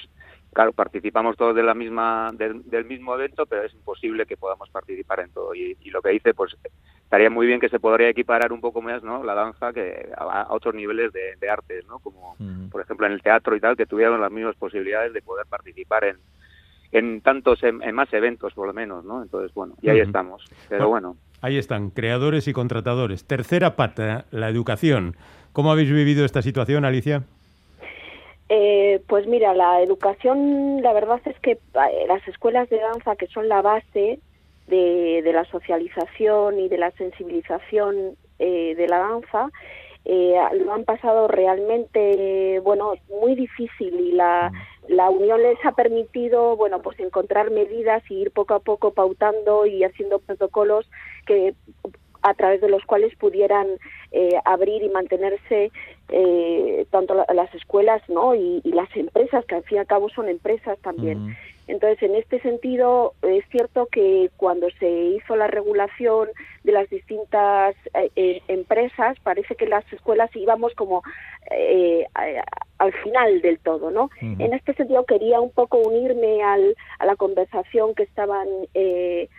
claro 0.53 0.71
participamos 0.71 1.35
todos 1.35 1.55
de 1.55 1.63
la 1.63 1.73
misma 1.73 2.31
del, 2.33 2.85
mismo 2.85 3.13
evento 3.15 3.45
pero 3.45 3.63
es 3.63 3.73
imposible 3.73 4.25
que 4.25 4.37
podamos 4.37 4.69
participar 4.69 5.19
en 5.19 5.31
todo. 5.31 5.53
Y, 5.53 5.75
lo 5.89 6.01
que 6.01 6.09
dice 6.09 6.33
pues 6.33 6.55
estaría 7.03 7.29
muy 7.29 7.47
bien 7.47 7.59
que 7.59 7.69
se 7.69 7.79
podría 7.79 8.09
equiparar 8.09 8.51
un 8.51 8.61
poco 8.61 8.81
más 8.81 9.03
no 9.03 9.23
la 9.23 9.33
danza 9.33 9.73
que 9.73 10.09
a, 10.17 10.47
otros 10.53 10.73
niveles 10.73 11.11
de, 11.11 11.35
de 11.39 11.49
artes 11.49 11.85
no 11.87 11.99
como 11.99 12.35
por 12.71 12.81
ejemplo 12.81 13.05
en 13.07 13.13
el 13.13 13.21
teatro 13.21 13.55
y 13.55 13.59
tal 13.59 13.75
que 13.75 13.85
tuviéramos 13.85 14.19
las 14.19 14.31
mismas 14.31 14.55
posibilidades 14.55 15.13
de 15.13 15.21
poder 15.21 15.45
participar 15.47 16.05
en 16.05 16.17
en 16.91 17.19
tantos 17.21 17.61
en, 17.63 17.79
más 17.93 18.11
eventos 18.13 18.53
por 18.53 18.67
lo 18.67 18.73
menos 18.73 19.03
no 19.03 19.21
entonces 19.21 19.53
bueno 19.53 19.75
y 19.81 19.89
ahí 19.89 19.99
estamos. 19.99 20.45
Pero 20.69 20.87
bueno 20.87 21.17
Ahí 21.45 21.59
están, 21.59 21.91
creadores 21.91 22.47
y 22.47 22.53
contratadores. 22.53 23.23
Tercera 23.27 23.75
pata, 23.75 24.25
la 24.31 24.49
educación. 24.49 25.15
¿Cómo 25.53 25.71
habéis 25.71 25.91
vivido 25.91 26.25
esta 26.25 26.41
situación, 26.41 26.85
Alicia? 26.85 27.21
Eh, 28.49 28.99
pues 29.07 29.27
mira, 29.27 29.53
la 29.53 29.79
educación, 29.83 30.81
la 30.81 30.91
verdad 30.91 31.21
es 31.25 31.39
que 31.41 31.51
eh, 31.51 31.59
las 32.07 32.27
escuelas 32.27 32.67
de 32.71 32.79
danza, 32.79 33.15
que 33.15 33.27
son 33.27 33.47
la 33.47 33.61
base 33.61 34.17
de, 34.65 35.31
la 35.31 35.45
socialización 35.45 36.59
y 36.59 36.67
de 36.67 36.79
la 36.79 36.89
sensibilización 36.89 38.15
eh, 38.39 38.73
de 38.75 38.87
la 38.87 38.97
danza, 38.97 39.51
lo 40.03 40.73
han 40.73 40.83
pasado 40.83 41.27
realmente, 41.27 42.59
bueno, 42.63 42.93
muy 43.21 43.35
difícil 43.35 43.99
y 43.99 44.13
la 44.13 44.51
la 44.87 45.09
unión 45.09 45.41
les 45.41 45.57
ha 45.65 45.71
permitido, 45.71 46.55
bueno, 46.55 46.81
pues 46.81 46.99
encontrar 46.99 47.51
medidas 47.51 48.03
y 48.09 48.15
ir 48.15 48.31
poco 48.31 48.53
a 48.53 48.59
poco 48.59 48.91
pautando 48.91 49.65
y 49.65 49.83
haciendo 49.83 50.19
protocolos 50.19 50.89
que 51.25 51.53
a 52.21 52.33
través 52.33 52.59
de 52.59 52.69
los 52.69 52.83
cuales 52.85 53.15
pudieran 53.17 53.67
eh, 54.11 54.39
abrir 54.45 54.81
y 54.81 54.89
mantenerse 54.89 55.71
eh, 56.09 56.85
tanto 56.89 57.13
las 57.33 57.53
escuelas 57.53 58.01
¿no? 58.09 58.33
Y, 58.33 58.61
las 58.63 58.89
empresas, 58.95 59.45
que 59.45 59.55
al 59.55 59.63
fin 59.63 59.77
y 59.77 59.79
al 59.79 59.87
cabo 59.87 60.09
son 60.09 60.27
empresas 60.27 60.77
también. 60.79 61.35
Entonces, 61.67 62.01
en 62.03 62.15
este 62.15 62.39
sentido, 62.41 63.13
es 63.21 63.43
cierto 63.49 63.87
que 63.91 64.29
cuando 64.37 64.69
se 64.79 64.89
hizo 64.89 65.35
la 65.35 65.47
regulación 65.47 66.29
de 66.65 66.71
las 66.71 66.89
distintas 66.89 67.75
eh, 67.93 68.11
eh, 68.15 68.41
empresas, 68.47 69.17
parece 69.21 69.55
que 69.55 69.67
las 69.67 69.85
escuelas 69.93 70.35
íbamos 70.35 70.73
como 70.73 71.03
eh, 71.51 72.05
al 72.79 72.91
final 73.03 73.41
del 73.41 73.59
todo, 73.59 73.91
¿no? 73.91 74.09
En 74.19 74.53
este 74.53 74.73
sentido, 74.73 75.05
quería 75.05 75.39
un 75.39 75.51
poco 75.51 75.77
unirme 75.77 76.41
al, 76.43 76.75
a 76.99 77.05
la 77.05 77.15
conversación 77.15 77.93
que 77.93 78.03
estaban 78.03 78.47
eh, 78.73 79.29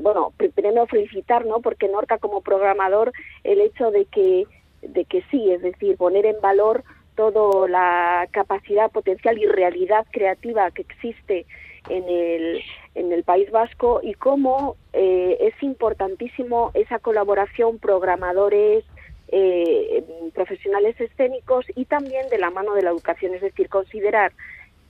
bueno, 0.00 0.32
primero 0.54 0.86
felicitar, 0.86 1.44
¿no? 1.44 1.60
Porque 1.60 1.88
Norca 1.88 2.18
como 2.18 2.40
programador, 2.40 3.12
el 3.44 3.60
hecho 3.60 3.90
de 3.90 4.06
que, 4.06 4.46
de 4.82 5.04
que 5.04 5.22
sí, 5.30 5.50
es 5.50 5.62
decir, 5.62 5.96
poner 5.96 6.24
en 6.24 6.40
valor 6.40 6.84
toda 7.16 7.68
la 7.68 8.28
capacidad 8.30 8.90
potencial 8.90 9.38
y 9.38 9.46
realidad 9.46 10.06
creativa 10.10 10.70
que 10.70 10.82
existe 10.82 11.46
en 11.88 12.08
el, 12.08 12.62
en 12.94 13.12
el 13.12 13.24
País 13.24 13.50
Vasco 13.50 14.00
y 14.02 14.14
cómo 14.14 14.76
eh, 14.92 15.36
es 15.40 15.62
importantísimo 15.62 16.70
esa 16.74 16.98
colaboración 16.98 17.78
programadores, 17.78 18.84
eh, 19.28 20.04
profesionales 20.34 20.98
escénicos 21.00 21.66
y 21.74 21.84
también 21.84 22.28
de 22.28 22.38
la 22.38 22.50
mano 22.50 22.74
de 22.74 22.82
la 22.82 22.90
educación, 22.90 23.34
es 23.34 23.42
decir, 23.42 23.68
considerar 23.68 24.32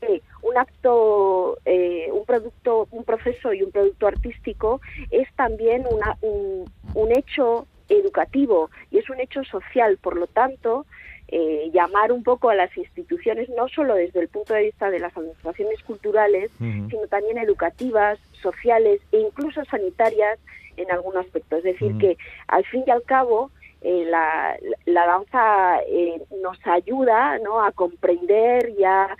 que 0.00 0.22
un 0.42 0.56
acto, 0.56 1.58
eh, 1.64 2.08
un 2.12 2.24
producto, 2.24 2.86
un 2.92 3.04
proceso 3.04 3.52
y 3.52 3.62
un 3.62 3.72
producto 3.72 4.06
artístico 4.06 4.80
es 5.10 5.28
también 5.34 5.84
una, 5.90 6.16
un, 6.20 6.70
un 6.94 7.16
hecho 7.16 7.66
educativo 7.88 8.70
y 8.90 8.98
es 8.98 9.10
un 9.10 9.20
hecho 9.20 9.42
social, 9.44 9.98
por 10.00 10.16
lo 10.16 10.26
tanto, 10.26 10.86
eh, 11.30 11.70
llamar 11.74 12.10
un 12.10 12.22
poco 12.22 12.48
a 12.48 12.54
las 12.54 12.74
instituciones, 12.74 13.50
no 13.50 13.68
solo 13.68 13.94
desde 13.96 14.20
el 14.20 14.28
punto 14.28 14.54
de 14.54 14.62
vista 14.62 14.88
de 14.88 14.98
las 14.98 15.14
administraciones 15.14 15.82
culturales, 15.82 16.50
sino 16.58 17.06
también 17.10 17.36
educativas, 17.36 18.18
sociales 18.32 19.02
e 19.12 19.18
incluso 19.18 19.62
sanitarias 19.66 20.38
en 20.78 20.90
algún 20.90 21.18
aspecto. 21.18 21.56
Es 21.56 21.64
decir, 21.64 21.98
que 21.98 22.16
al 22.46 22.64
fin 22.64 22.82
y 22.86 22.90
al 22.90 23.02
cabo 23.02 23.50
eh, 23.82 24.06
la, 24.06 24.56
la, 24.86 25.06
danza 25.06 25.80
eh, 25.86 26.22
nos 26.42 26.58
ayuda 26.66 27.38
¿no? 27.40 27.62
a 27.62 27.72
comprender 27.72 28.70
y 28.78 28.84
a 28.84 29.14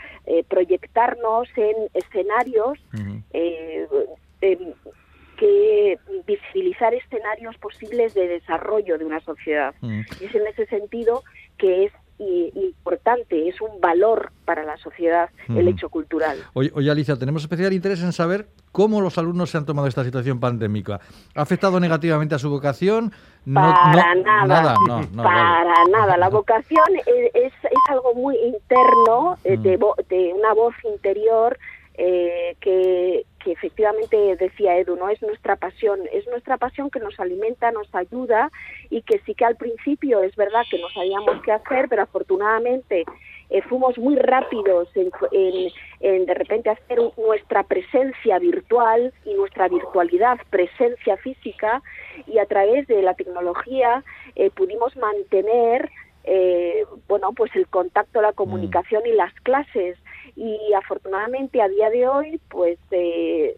proyectarnos 0.48 1.48
en 1.56 1.76
escenarios 1.92 2.78
que 5.38 5.98
visibilizar 6.26 6.94
escenarios 6.94 7.56
posibles 7.58 8.12
de 8.14 8.28
desarrollo 8.28 8.98
de 8.98 9.04
una 9.04 9.20
sociedad. 9.20 9.74
Y 9.82 10.24
es 10.24 10.34
en 10.34 10.46
ese 10.46 10.66
sentido 10.66 11.22
que 11.58 11.84
es 11.84 11.92
importante, 12.20 13.48
es 13.48 13.60
un 13.60 13.80
valor 13.80 14.32
para 14.44 14.64
la 14.64 14.76
sociedad 14.78 15.30
el 15.48 15.68
hecho 15.68 15.88
cultural. 15.88 16.38
Oye, 16.52 16.90
Alicia, 16.90 17.16
tenemos 17.16 17.42
especial 17.42 17.72
interés 17.72 18.02
en 18.02 18.12
saber 18.12 18.48
cómo 18.72 19.00
los 19.00 19.18
alumnos 19.18 19.50
se 19.50 19.58
han 19.58 19.66
tomado 19.66 19.86
esta 19.86 20.02
situación 20.04 20.40
pandémica. 20.40 21.00
¿Ha 21.34 21.42
afectado 21.42 21.78
negativamente 21.78 22.34
a 22.34 22.38
su 22.38 22.50
vocación? 22.50 23.12
para 23.52 24.14
nada, 24.16 24.74
para 25.16 25.84
nada. 25.90 26.16
La 26.16 26.28
vocación 26.28 26.84
es, 27.06 27.52
es, 27.52 27.52
algo 27.88 28.14
muy 28.14 28.36
interno, 28.36 29.38
eh, 29.44 29.56
de, 29.56 29.78
de, 30.08 30.32
una 30.34 30.52
voz 30.54 30.74
interior 30.84 31.56
eh, 31.94 32.56
que 32.60 32.87
efectivamente 33.58 34.36
decía 34.36 34.78
Edu, 34.78 34.96
no 34.96 35.08
es 35.08 35.20
nuestra 35.20 35.56
pasión, 35.56 36.00
es 36.12 36.26
nuestra 36.28 36.56
pasión 36.56 36.90
que 36.90 37.00
nos 37.00 37.18
alimenta, 37.18 37.72
nos 37.72 37.92
ayuda 37.94 38.50
y 38.88 39.02
que 39.02 39.18
sí 39.26 39.34
que 39.34 39.44
al 39.44 39.56
principio 39.56 40.22
es 40.22 40.34
verdad 40.36 40.62
que 40.70 40.78
no 40.78 40.88
sabíamos 40.90 41.42
qué 41.42 41.52
hacer, 41.52 41.88
pero 41.88 42.02
afortunadamente 42.02 43.04
eh, 43.50 43.62
fuimos 43.62 43.98
muy 43.98 44.16
rápidos 44.16 44.88
en, 44.94 45.10
en, 46.00 46.26
de 46.26 46.34
repente 46.34 46.70
hacer 46.70 46.98
nuestra 47.16 47.64
presencia 47.64 48.38
virtual 48.38 49.12
y 49.24 49.34
nuestra 49.34 49.68
virtualidad 49.68 50.38
presencia 50.50 51.16
física 51.16 51.82
y 52.26 52.38
a 52.38 52.46
través 52.46 52.86
de 52.86 53.02
la 53.02 53.14
tecnología 53.14 54.04
eh, 54.36 54.50
pudimos 54.50 54.94
mantener 54.96 55.90
eh, 56.24 56.84
bueno 57.08 57.32
pues 57.32 57.50
el 57.56 57.66
contacto 57.68 58.20
la 58.20 58.34
comunicación 58.34 59.06
y 59.06 59.12
las 59.12 59.32
clases 59.40 59.96
y 60.36 60.72
afortunadamente 60.74 61.60
a 61.60 61.68
día 61.68 61.90
de 61.90 62.06
hoy 62.06 62.40
pues 62.48 62.78
eh, 62.90 63.56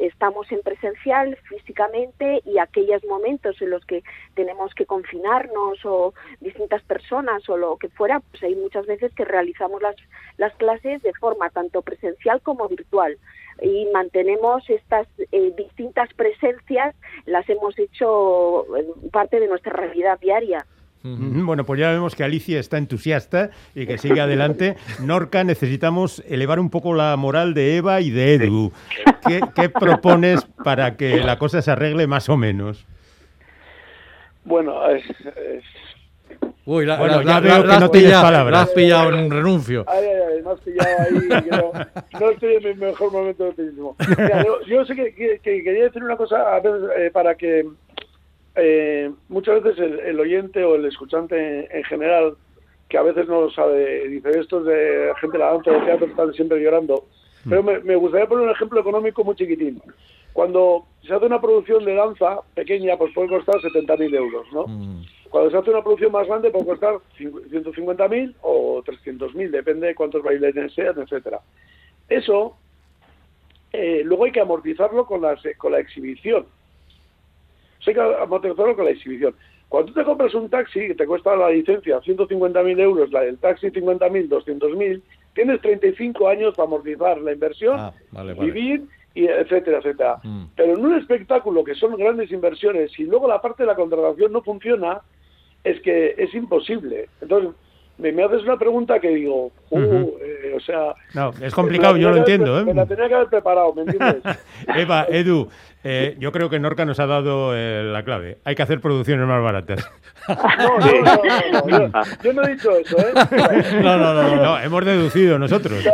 estamos 0.00 0.50
en 0.52 0.60
presencial 0.62 1.36
físicamente 1.48 2.42
y 2.44 2.58
aquellos 2.58 3.04
momentos 3.04 3.60
en 3.60 3.70
los 3.70 3.84
que 3.84 4.02
tenemos 4.34 4.74
que 4.74 4.86
confinarnos 4.86 5.84
o 5.84 6.14
distintas 6.40 6.82
personas 6.82 7.48
o 7.48 7.56
lo 7.56 7.76
que 7.76 7.88
fuera 7.88 8.20
pues 8.20 8.42
hay 8.42 8.54
muchas 8.54 8.86
veces 8.86 9.12
que 9.14 9.24
realizamos 9.24 9.82
las, 9.82 9.96
las 10.36 10.54
clases 10.56 11.02
de 11.02 11.12
forma 11.14 11.50
tanto 11.50 11.82
presencial 11.82 12.40
como 12.42 12.68
virtual. 12.68 13.18
Y 13.62 13.86
mantenemos 13.92 14.68
estas 14.68 15.06
eh, 15.30 15.52
distintas 15.56 16.12
presencias 16.14 16.94
las 17.24 17.48
hemos 17.48 17.78
hecho 17.78 18.66
parte 19.12 19.38
de 19.38 19.46
nuestra 19.46 19.72
realidad 19.72 20.18
diaria 20.18 20.66
Bueno, 21.06 21.64
pues 21.64 21.78
ya 21.78 21.90
vemos 21.90 22.16
que 22.16 22.24
Alicia 22.24 22.58
está 22.58 22.78
entusiasta 22.78 23.50
y 23.74 23.86
que 23.86 23.98
sigue 23.98 24.22
adelante. 24.22 24.76
Norca, 25.00 25.44
necesitamos 25.44 26.24
elevar 26.26 26.58
un 26.58 26.70
poco 26.70 26.94
la 26.94 27.14
moral 27.18 27.52
de 27.52 27.76
Eva 27.76 28.00
y 28.00 28.08
de 28.08 28.34
Edu. 28.34 28.72
¿Qué, 29.54 29.68
propones 29.68 30.46
para 30.64 30.96
que 30.96 31.18
la 31.18 31.38
cosa 31.38 31.60
se 31.60 31.70
arregle 31.70 32.06
más 32.06 32.30
o 32.30 32.38
menos? 32.38 32.86
Bueno, 34.44 34.88
es, 34.88 35.04
Uy, 36.66 36.86
la, 36.86 36.96
bueno, 36.96 37.20
ya 37.20 37.40
veo 37.40 37.62
que 37.62 37.78
no 37.78 37.90
tienes 37.90 38.12
palabras. 38.14 38.52
La 38.52 38.62
has 38.62 38.70
pillado 38.70 39.10
en 39.10 39.24
un 39.26 39.30
renuncio. 39.30 39.84
Ay, 39.86 40.04
ay, 40.06 40.36
ay, 40.36 40.42
me 40.42 40.50
has 40.50 40.60
pillado 40.60 40.88
ahí. 41.00 41.42
no, 41.50 41.72
no, 42.20 42.30
estoy 42.30 42.54
en 42.54 42.64
mi 42.64 42.74
mejor 42.86 43.12
momento 43.12 43.44
de 43.44 43.50
optimismo. 43.50 43.96
yo, 44.46 44.60
yo, 44.66 44.84
sé 44.86 44.94
que, 44.94 45.38
quería 45.42 45.84
decir 45.84 46.02
una 46.02 46.16
cosa 46.16 46.54
a 46.54 46.60
veces, 46.60 46.88
eh, 46.96 47.10
para 47.12 47.34
que 47.34 47.66
eh, 48.56 49.10
muchas 49.28 49.62
veces 49.62 50.00
el, 50.04 50.18
oyente 50.20 50.64
o 50.64 50.74
el 50.76 50.84
escuchante 50.86 51.76
en, 51.76 51.84
general, 51.84 52.36
que 52.88 52.98
a 52.98 53.02
veces 53.02 53.26
no 53.28 53.42
lo 53.42 53.50
sabe, 53.50 54.08
dice 54.08 54.38
esto 54.38 54.60
es 54.60 54.66
de 54.66 55.12
gente 55.20 55.38
de 55.38 55.44
la 55.44 55.52
danza 55.52 55.70
de 55.72 55.80
teatro, 55.80 56.06
están 56.06 56.32
siempre 56.34 56.60
llorando. 56.62 57.06
Pero 57.48 57.62
me, 57.62 57.78
me 57.80 57.96
gustaría 57.96 58.26
poner 58.26 58.46
un 58.46 58.52
ejemplo 58.52 58.80
económico 58.80 59.22
muy 59.22 59.34
chiquitín. 59.34 59.82
Cuando 60.32 60.86
se 61.06 61.14
hace 61.14 61.26
una 61.26 61.40
producción 61.40 61.84
de 61.84 61.94
danza 61.94 62.40
pequeña, 62.54 62.96
pues 62.96 63.12
puede 63.14 63.28
costar 63.28 63.56
70.000 63.56 64.14
euros, 64.16 64.46
¿no? 64.52 64.66
Mm. 64.66 65.04
Cuando 65.30 65.50
se 65.50 65.56
hace 65.58 65.70
una 65.70 65.82
producción 65.82 66.12
más 66.12 66.26
grande 66.26 66.50
puede 66.50 66.66
costar 66.66 66.94
150.000 67.18 68.34
o 68.42 68.82
300.000, 68.82 69.50
depende 69.50 69.88
de 69.88 69.94
cuántos 69.94 70.22
bailarines 70.22 70.72
sean, 70.72 70.98
etcétera. 71.00 71.40
Eso 72.08 72.56
eh, 73.72 74.02
luego 74.04 74.24
hay 74.24 74.32
que 74.32 74.40
amortizarlo 74.40 75.04
con 75.06 75.22
la, 75.22 75.36
con 75.58 75.72
la 75.72 75.80
exhibición. 75.80 76.46
Hay 77.90 77.94
que 77.94 78.00
amortizarlo 78.00 78.76
con 78.76 78.84
la 78.84 78.90
exhibición. 78.90 79.34
Cuando 79.68 79.92
tú 79.92 79.98
te 79.98 80.04
compras 80.04 80.34
un 80.34 80.48
taxi 80.48 80.86
que 80.86 80.94
te 80.94 81.06
cuesta 81.06 81.34
la 81.34 81.50
licencia 81.50 82.00
150.000 82.00 82.80
euros, 82.80 83.10
la 83.10 83.22
del 83.22 83.38
taxi 83.38 83.68
50.000, 83.68 84.28
200.000, 84.28 85.02
tienes 85.34 85.60
35 85.60 86.28
años 86.28 86.54
para 86.54 86.66
amortizar 86.66 87.20
la 87.20 87.32
inversión, 87.32 87.80
ah, 87.80 87.92
vivir 88.38 88.84
y 89.14 89.26
etcétera, 89.26 89.78
etcétera. 89.78 90.18
Mm. 90.22 90.44
Pero 90.54 90.74
en 90.74 90.84
un 90.84 90.98
espectáculo 90.98 91.64
que 91.64 91.74
son 91.74 91.96
grandes 91.96 92.30
inversiones 92.30 92.96
y 92.98 93.04
luego 93.04 93.28
la 93.28 93.40
parte 93.40 93.62
de 93.62 93.68
la 93.68 93.74
contratación 93.74 94.32
no 94.32 94.42
funciona, 94.42 95.00
es 95.62 95.80
que 95.80 96.14
es 96.18 96.34
imposible. 96.34 97.08
Entonces, 97.20 97.50
me, 97.98 98.12
me 98.12 98.24
haces 98.24 98.42
una 98.42 98.58
pregunta 98.58 98.98
que 98.98 99.08
digo, 99.08 99.52
uh, 99.70 99.78
eh, 99.78 100.54
o 100.56 100.60
sea... 100.60 100.94
No, 101.14 101.30
es 101.40 101.54
complicado, 101.54 101.96
yo 101.96 102.10
lo 102.10 102.16
entiendo. 102.16 102.58
¿eh? 102.58 102.64
Me 102.64 102.74
la 102.74 102.86
tenía 102.86 103.08
que 103.08 103.14
haber 103.14 103.28
preparado, 103.28 103.72
¿me 103.74 103.82
entiendes? 103.82 104.22
Eva, 104.76 105.06
Edu, 105.08 105.48
eh, 105.84 106.16
yo 106.18 106.32
creo 106.32 106.48
que 106.48 106.58
Norca 106.58 106.84
nos 106.84 106.98
ha 106.98 107.06
dado 107.06 107.54
eh, 107.54 107.82
la 107.84 108.02
clave. 108.04 108.38
Hay 108.44 108.54
que 108.54 108.62
hacer 108.62 108.80
producciones 108.80 109.26
más 109.26 109.42
baratas. 109.42 109.88
No, 110.26 110.34
no, 110.34 111.02
no, 111.02 111.88
no, 111.88 112.02
Yo, 112.22 112.32
no 112.32 112.42
he 112.44 112.52
dicho 112.54 112.70
eso, 112.70 112.96
¿eh? 112.98 113.12
No, 113.82 113.98
no, 113.98 114.14
no, 114.14 114.36
no, 114.36 114.58
hemos 114.58 114.84
deducido 114.84 115.38
nosotros. 115.38 115.84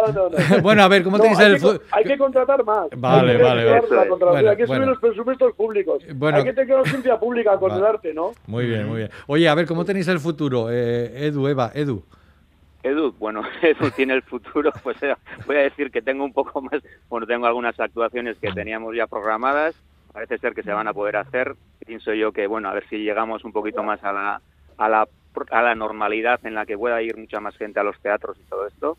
Bueno, 0.62 0.84
a 0.84 0.88
ver, 0.88 1.02
¿cómo 1.02 1.18
tenéis 1.18 1.40
el...? 1.40 1.60
Que, 1.60 1.80
hay 1.90 2.04
que 2.04 2.16
contratar 2.16 2.64
más. 2.64 2.88
Vale, 2.96 3.36
vale, 3.36 3.64
vale. 3.64 4.48
hay 4.48 4.56
que 4.56 4.66
subir 4.66 4.82
los 4.82 4.98
presupuestos 5.00 5.52
públicos. 5.54 6.02
hay 6.04 6.44
que 6.44 6.52
tener 6.52 6.88
ciencia 6.88 7.18
pública 7.18 7.56
con 7.58 7.72
el 7.72 7.84
arte, 7.84 8.14
¿no? 8.14 8.32
Muy 8.46 8.66
bien, 8.66 8.86
muy 8.86 8.98
bien. 8.98 9.10
Oye, 9.26 9.48
a 9.48 9.54
ver, 9.54 9.66
¿cómo 9.66 9.84
tenéis 9.84 10.06
el 10.08 10.20
futuro? 10.20 10.68
Eh, 10.70 11.26
Edu, 11.26 11.48
Eva, 11.48 11.72
Edu. 11.74 12.04
Edu, 12.82 13.12
bueno, 13.12 13.42
Edu 13.62 13.90
tiene 13.90 14.14
el 14.14 14.22
futuro, 14.22 14.72
pues 14.82 14.96
voy 15.46 15.56
a 15.56 15.60
decir 15.60 15.90
que 15.90 16.02
tengo 16.02 16.24
un 16.24 16.32
poco 16.32 16.62
más, 16.62 16.82
bueno, 17.08 17.26
tengo 17.26 17.46
algunas 17.46 17.78
actuaciones 17.78 18.38
que 18.38 18.52
teníamos 18.52 18.94
ya 18.96 19.06
programadas, 19.06 19.74
parece 20.12 20.38
ser 20.38 20.54
que 20.54 20.62
se 20.62 20.72
van 20.72 20.88
a 20.88 20.94
poder 20.94 21.16
hacer, 21.16 21.54
pienso 21.86 22.12
yo 22.14 22.32
que, 22.32 22.46
bueno, 22.46 22.68
a 22.68 22.74
ver 22.74 22.86
si 22.88 22.98
llegamos 22.98 23.44
un 23.44 23.52
poquito 23.52 23.82
más 23.82 24.02
a 24.02 24.12
la, 24.12 24.42
a 24.78 24.88
la 24.88 25.08
a 25.50 25.62
la 25.62 25.74
normalidad 25.74 26.40
en 26.44 26.54
la 26.54 26.66
que 26.66 26.76
pueda 26.76 27.00
ir 27.02 27.16
mucha 27.16 27.40
más 27.40 27.56
gente 27.56 27.80
a 27.80 27.82
los 27.82 27.98
teatros 28.00 28.36
y 28.38 28.48
todo 28.48 28.66
esto. 28.66 28.98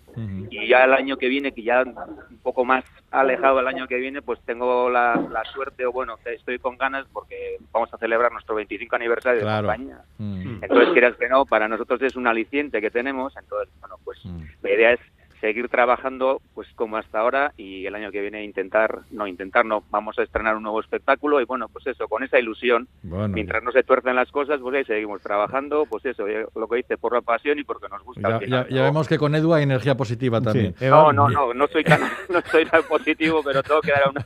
Y 0.49 0.67
ya 0.67 0.83
el 0.83 0.93
año 0.93 1.17
que 1.17 1.27
viene, 1.27 1.51
que 1.51 1.63
ya 1.63 1.83
un 1.83 2.39
poco 2.41 2.65
más 2.65 2.83
alejado 3.11 3.59
el 3.59 3.67
año 3.67 3.87
que 3.87 3.97
viene, 3.97 4.21
pues 4.21 4.39
tengo 4.45 4.89
la, 4.89 5.43
suerte, 5.53 5.85
o 5.85 5.91
bueno, 5.91 6.17
estoy 6.25 6.59
con 6.59 6.77
ganas 6.77 7.05
porque 7.11 7.57
vamos 7.71 7.93
a 7.93 7.97
celebrar 7.97 8.31
nuestro 8.31 8.55
25 8.55 8.95
aniversario 8.95 9.45
de 9.45 9.59
España. 9.59 9.99
Entonces, 10.19 10.89
quieras 10.93 11.15
que 11.17 11.29
no, 11.29 11.45
para 11.45 11.67
nosotros 11.67 12.01
es 12.01 12.15
un 12.15 12.27
aliciente 12.27 12.81
que 12.81 12.91
tenemos. 12.91 13.35
Entonces, 13.37 13.73
bueno, 13.79 13.97
pues 14.03 14.19
la 14.61 14.69
idea 14.69 14.93
es 14.93 14.99
seguir 15.41 15.67
trabajando 15.69 16.39
pues 16.53 16.67
como 16.75 16.97
hasta 16.97 17.19
ahora 17.19 17.51
y 17.57 17.85
el 17.87 17.95
año 17.95 18.11
que 18.11 18.21
viene 18.21 18.43
intentar, 18.43 18.99
no 19.09 19.25
intentar, 19.25 19.65
no, 19.65 19.83
vamos 19.89 20.17
a 20.19 20.23
estrenar 20.23 20.55
un 20.55 20.63
nuevo 20.63 20.79
espectáculo 20.79 21.41
y 21.41 21.45
bueno, 21.45 21.67
pues 21.67 21.87
eso, 21.87 22.07
con 22.07 22.23
esa 22.23 22.39
ilusión, 22.39 22.87
mientras 23.01 23.63
no 23.63 23.71
se 23.71 23.83
tuercen 23.83 24.15
las 24.15 24.31
cosas, 24.31 24.59
pues 24.61 24.75
ahí 24.75 24.85
seguimos 24.85 25.21
trabajando, 25.21 25.85
pues 25.89 26.05
eso, 26.05 26.25
lo 26.55 26.67
que 26.67 26.77
dice, 26.77 26.97
por 26.97 27.13
la 27.13 27.21
pasión 27.21 27.57
y 27.57 27.63
porque 27.63 27.87
nos 27.89 28.03
gusta. 28.03 28.39
Ya, 28.47 28.67
ya, 28.69 28.83
vemos 28.83 29.07
que 29.07 29.17
con 29.17 29.33
Edu 29.33 29.53
hay 29.53 29.63
energía 29.63 29.95
positiva 29.95 30.39
también. 30.39 30.75
no, 30.79 31.11
no, 31.11 31.27
no, 31.27 31.53
no 31.53 31.67
soy 31.67 31.83
tan, 31.83 32.01
no 32.29 32.41
soy 32.41 32.65
tan 32.65 32.83
positivo, 32.83 33.41
pero 33.43 33.63
tengo 33.63 33.81
que 33.81 33.91
dar 33.91 34.09
una, 34.09 34.25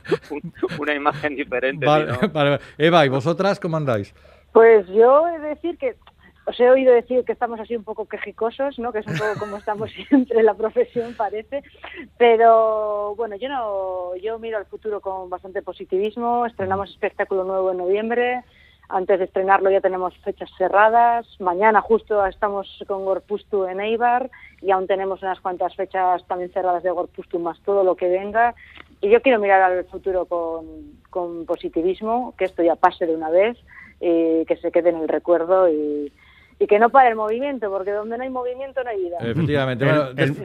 una 0.78 0.94
imagen 0.94 1.34
diferente. 1.34 1.86
Vale, 2.32 2.58
Eva, 2.76 3.06
¿y 3.06 3.08
vosotras 3.08 3.58
cómo 3.58 3.78
andáis? 3.78 4.14
Pues 4.52 4.86
yo 4.88 5.28
he 5.28 5.38
de 5.38 5.48
decir 5.48 5.78
que 5.78 5.96
os 6.46 6.60
he 6.60 6.70
oído 6.70 6.94
decir 6.94 7.24
que 7.24 7.32
estamos 7.32 7.58
así 7.58 7.74
un 7.74 7.82
poco 7.82 8.06
quejicosos, 8.06 8.78
¿no? 8.78 8.92
Que 8.92 9.00
es 9.00 9.06
un 9.06 9.18
poco 9.18 9.38
como 9.40 9.56
estamos 9.58 9.90
siempre 9.90 10.38
en 10.38 10.46
la 10.46 10.54
profesión, 10.54 11.14
parece. 11.14 11.62
Pero 12.18 13.14
bueno, 13.16 13.34
yo 13.36 13.48
no, 13.48 14.14
yo 14.16 14.38
miro 14.38 14.56
al 14.56 14.66
futuro 14.66 15.00
con 15.00 15.28
bastante 15.28 15.62
positivismo. 15.62 16.46
Estrenamos 16.46 16.90
espectáculo 16.90 17.42
nuevo 17.42 17.72
en 17.72 17.78
noviembre. 17.78 18.44
Antes 18.88 19.18
de 19.18 19.24
estrenarlo 19.24 19.70
ya 19.70 19.80
tenemos 19.80 20.16
fechas 20.18 20.48
cerradas. 20.56 21.26
Mañana 21.40 21.80
justo 21.80 22.24
estamos 22.24 22.68
con 22.86 23.04
Gorpustu 23.04 23.64
en 23.64 23.80
Eibar 23.80 24.30
y 24.62 24.70
aún 24.70 24.86
tenemos 24.86 25.22
unas 25.22 25.40
cuantas 25.40 25.74
fechas 25.74 26.24
también 26.28 26.52
cerradas 26.52 26.84
de 26.84 26.92
Gorpustu 26.92 27.40
más 27.40 27.58
todo 27.62 27.82
lo 27.82 27.96
que 27.96 28.08
venga. 28.08 28.54
Y 29.00 29.10
yo 29.10 29.20
quiero 29.20 29.40
mirar 29.40 29.62
al 29.62 29.84
futuro 29.86 30.26
con, 30.26 31.00
con 31.10 31.44
positivismo, 31.44 32.34
que 32.38 32.44
esto 32.44 32.62
ya 32.62 32.76
pase 32.76 33.06
de 33.06 33.16
una 33.16 33.30
vez, 33.30 33.58
y 34.00 34.44
que 34.44 34.56
se 34.56 34.70
quede 34.70 34.90
en 34.90 34.98
el 34.98 35.08
recuerdo 35.08 35.68
y, 35.68 36.12
y 36.58 36.66
que 36.66 36.78
no 36.78 36.88
pare 36.88 37.10
el 37.10 37.16
movimiento, 37.16 37.70
porque 37.70 37.92
donde 37.92 38.16
no 38.16 38.24
hay 38.24 38.30
movimiento 38.30 38.82
no 38.82 38.88
hay 38.88 38.96
vida. 38.98 39.18
Efectivamente. 39.20 39.86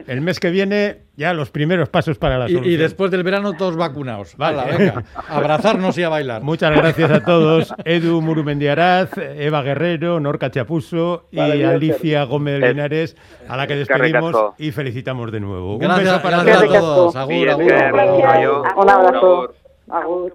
el, 0.06 0.20
mes 0.20 0.38
que 0.40 0.50
viene 0.50 0.98
ya 1.16 1.32
los 1.32 1.50
primeros 1.50 1.88
pasos 1.88 2.18
para 2.18 2.38
la 2.38 2.48
solución. 2.48 2.70
Y, 2.70 2.76
después 2.76 3.10
del 3.10 3.22
verano 3.22 3.54
todos 3.54 3.76
vacunados. 3.76 4.36
Vale, 4.36 4.76
venga, 4.76 5.04
abrazarnos 5.28 5.96
y 5.96 6.02
a 6.02 6.10
bailar. 6.10 6.42
Muchas 6.42 6.76
gracias 6.76 7.10
a 7.10 7.24
todos. 7.24 7.74
Edu 7.84 8.20
Murumendiaraz, 8.20 9.16
Eva 9.16 9.62
Guerrero, 9.62 10.20
Norca 10.20 10.50
Chapuso 10.50 11.28
y 11.30 11.40
Alicia 11.40 12.24
Gómez 12.24 12.60
Linares, 12.60 13.16
a 13.48 13.56
la 13.56 13.66
que 13.66 13.76
despedimos 13.76 14.36
y 14.58 14.70
felicitamos 14.70 15.32
de 15.32 15.40
nuevo. 15.40 15.78
Gracias, 15.78 15.98
Un 15.98 16.04
beso 16.04 16.22
para 16.22 16.78
todos. 16.78 17.16
Agur, 17.16 17.48
agur. 17.48 17.72
Un 18.76 18.90
abrazo. 18.90 19.54
Agur. 19.88 20.30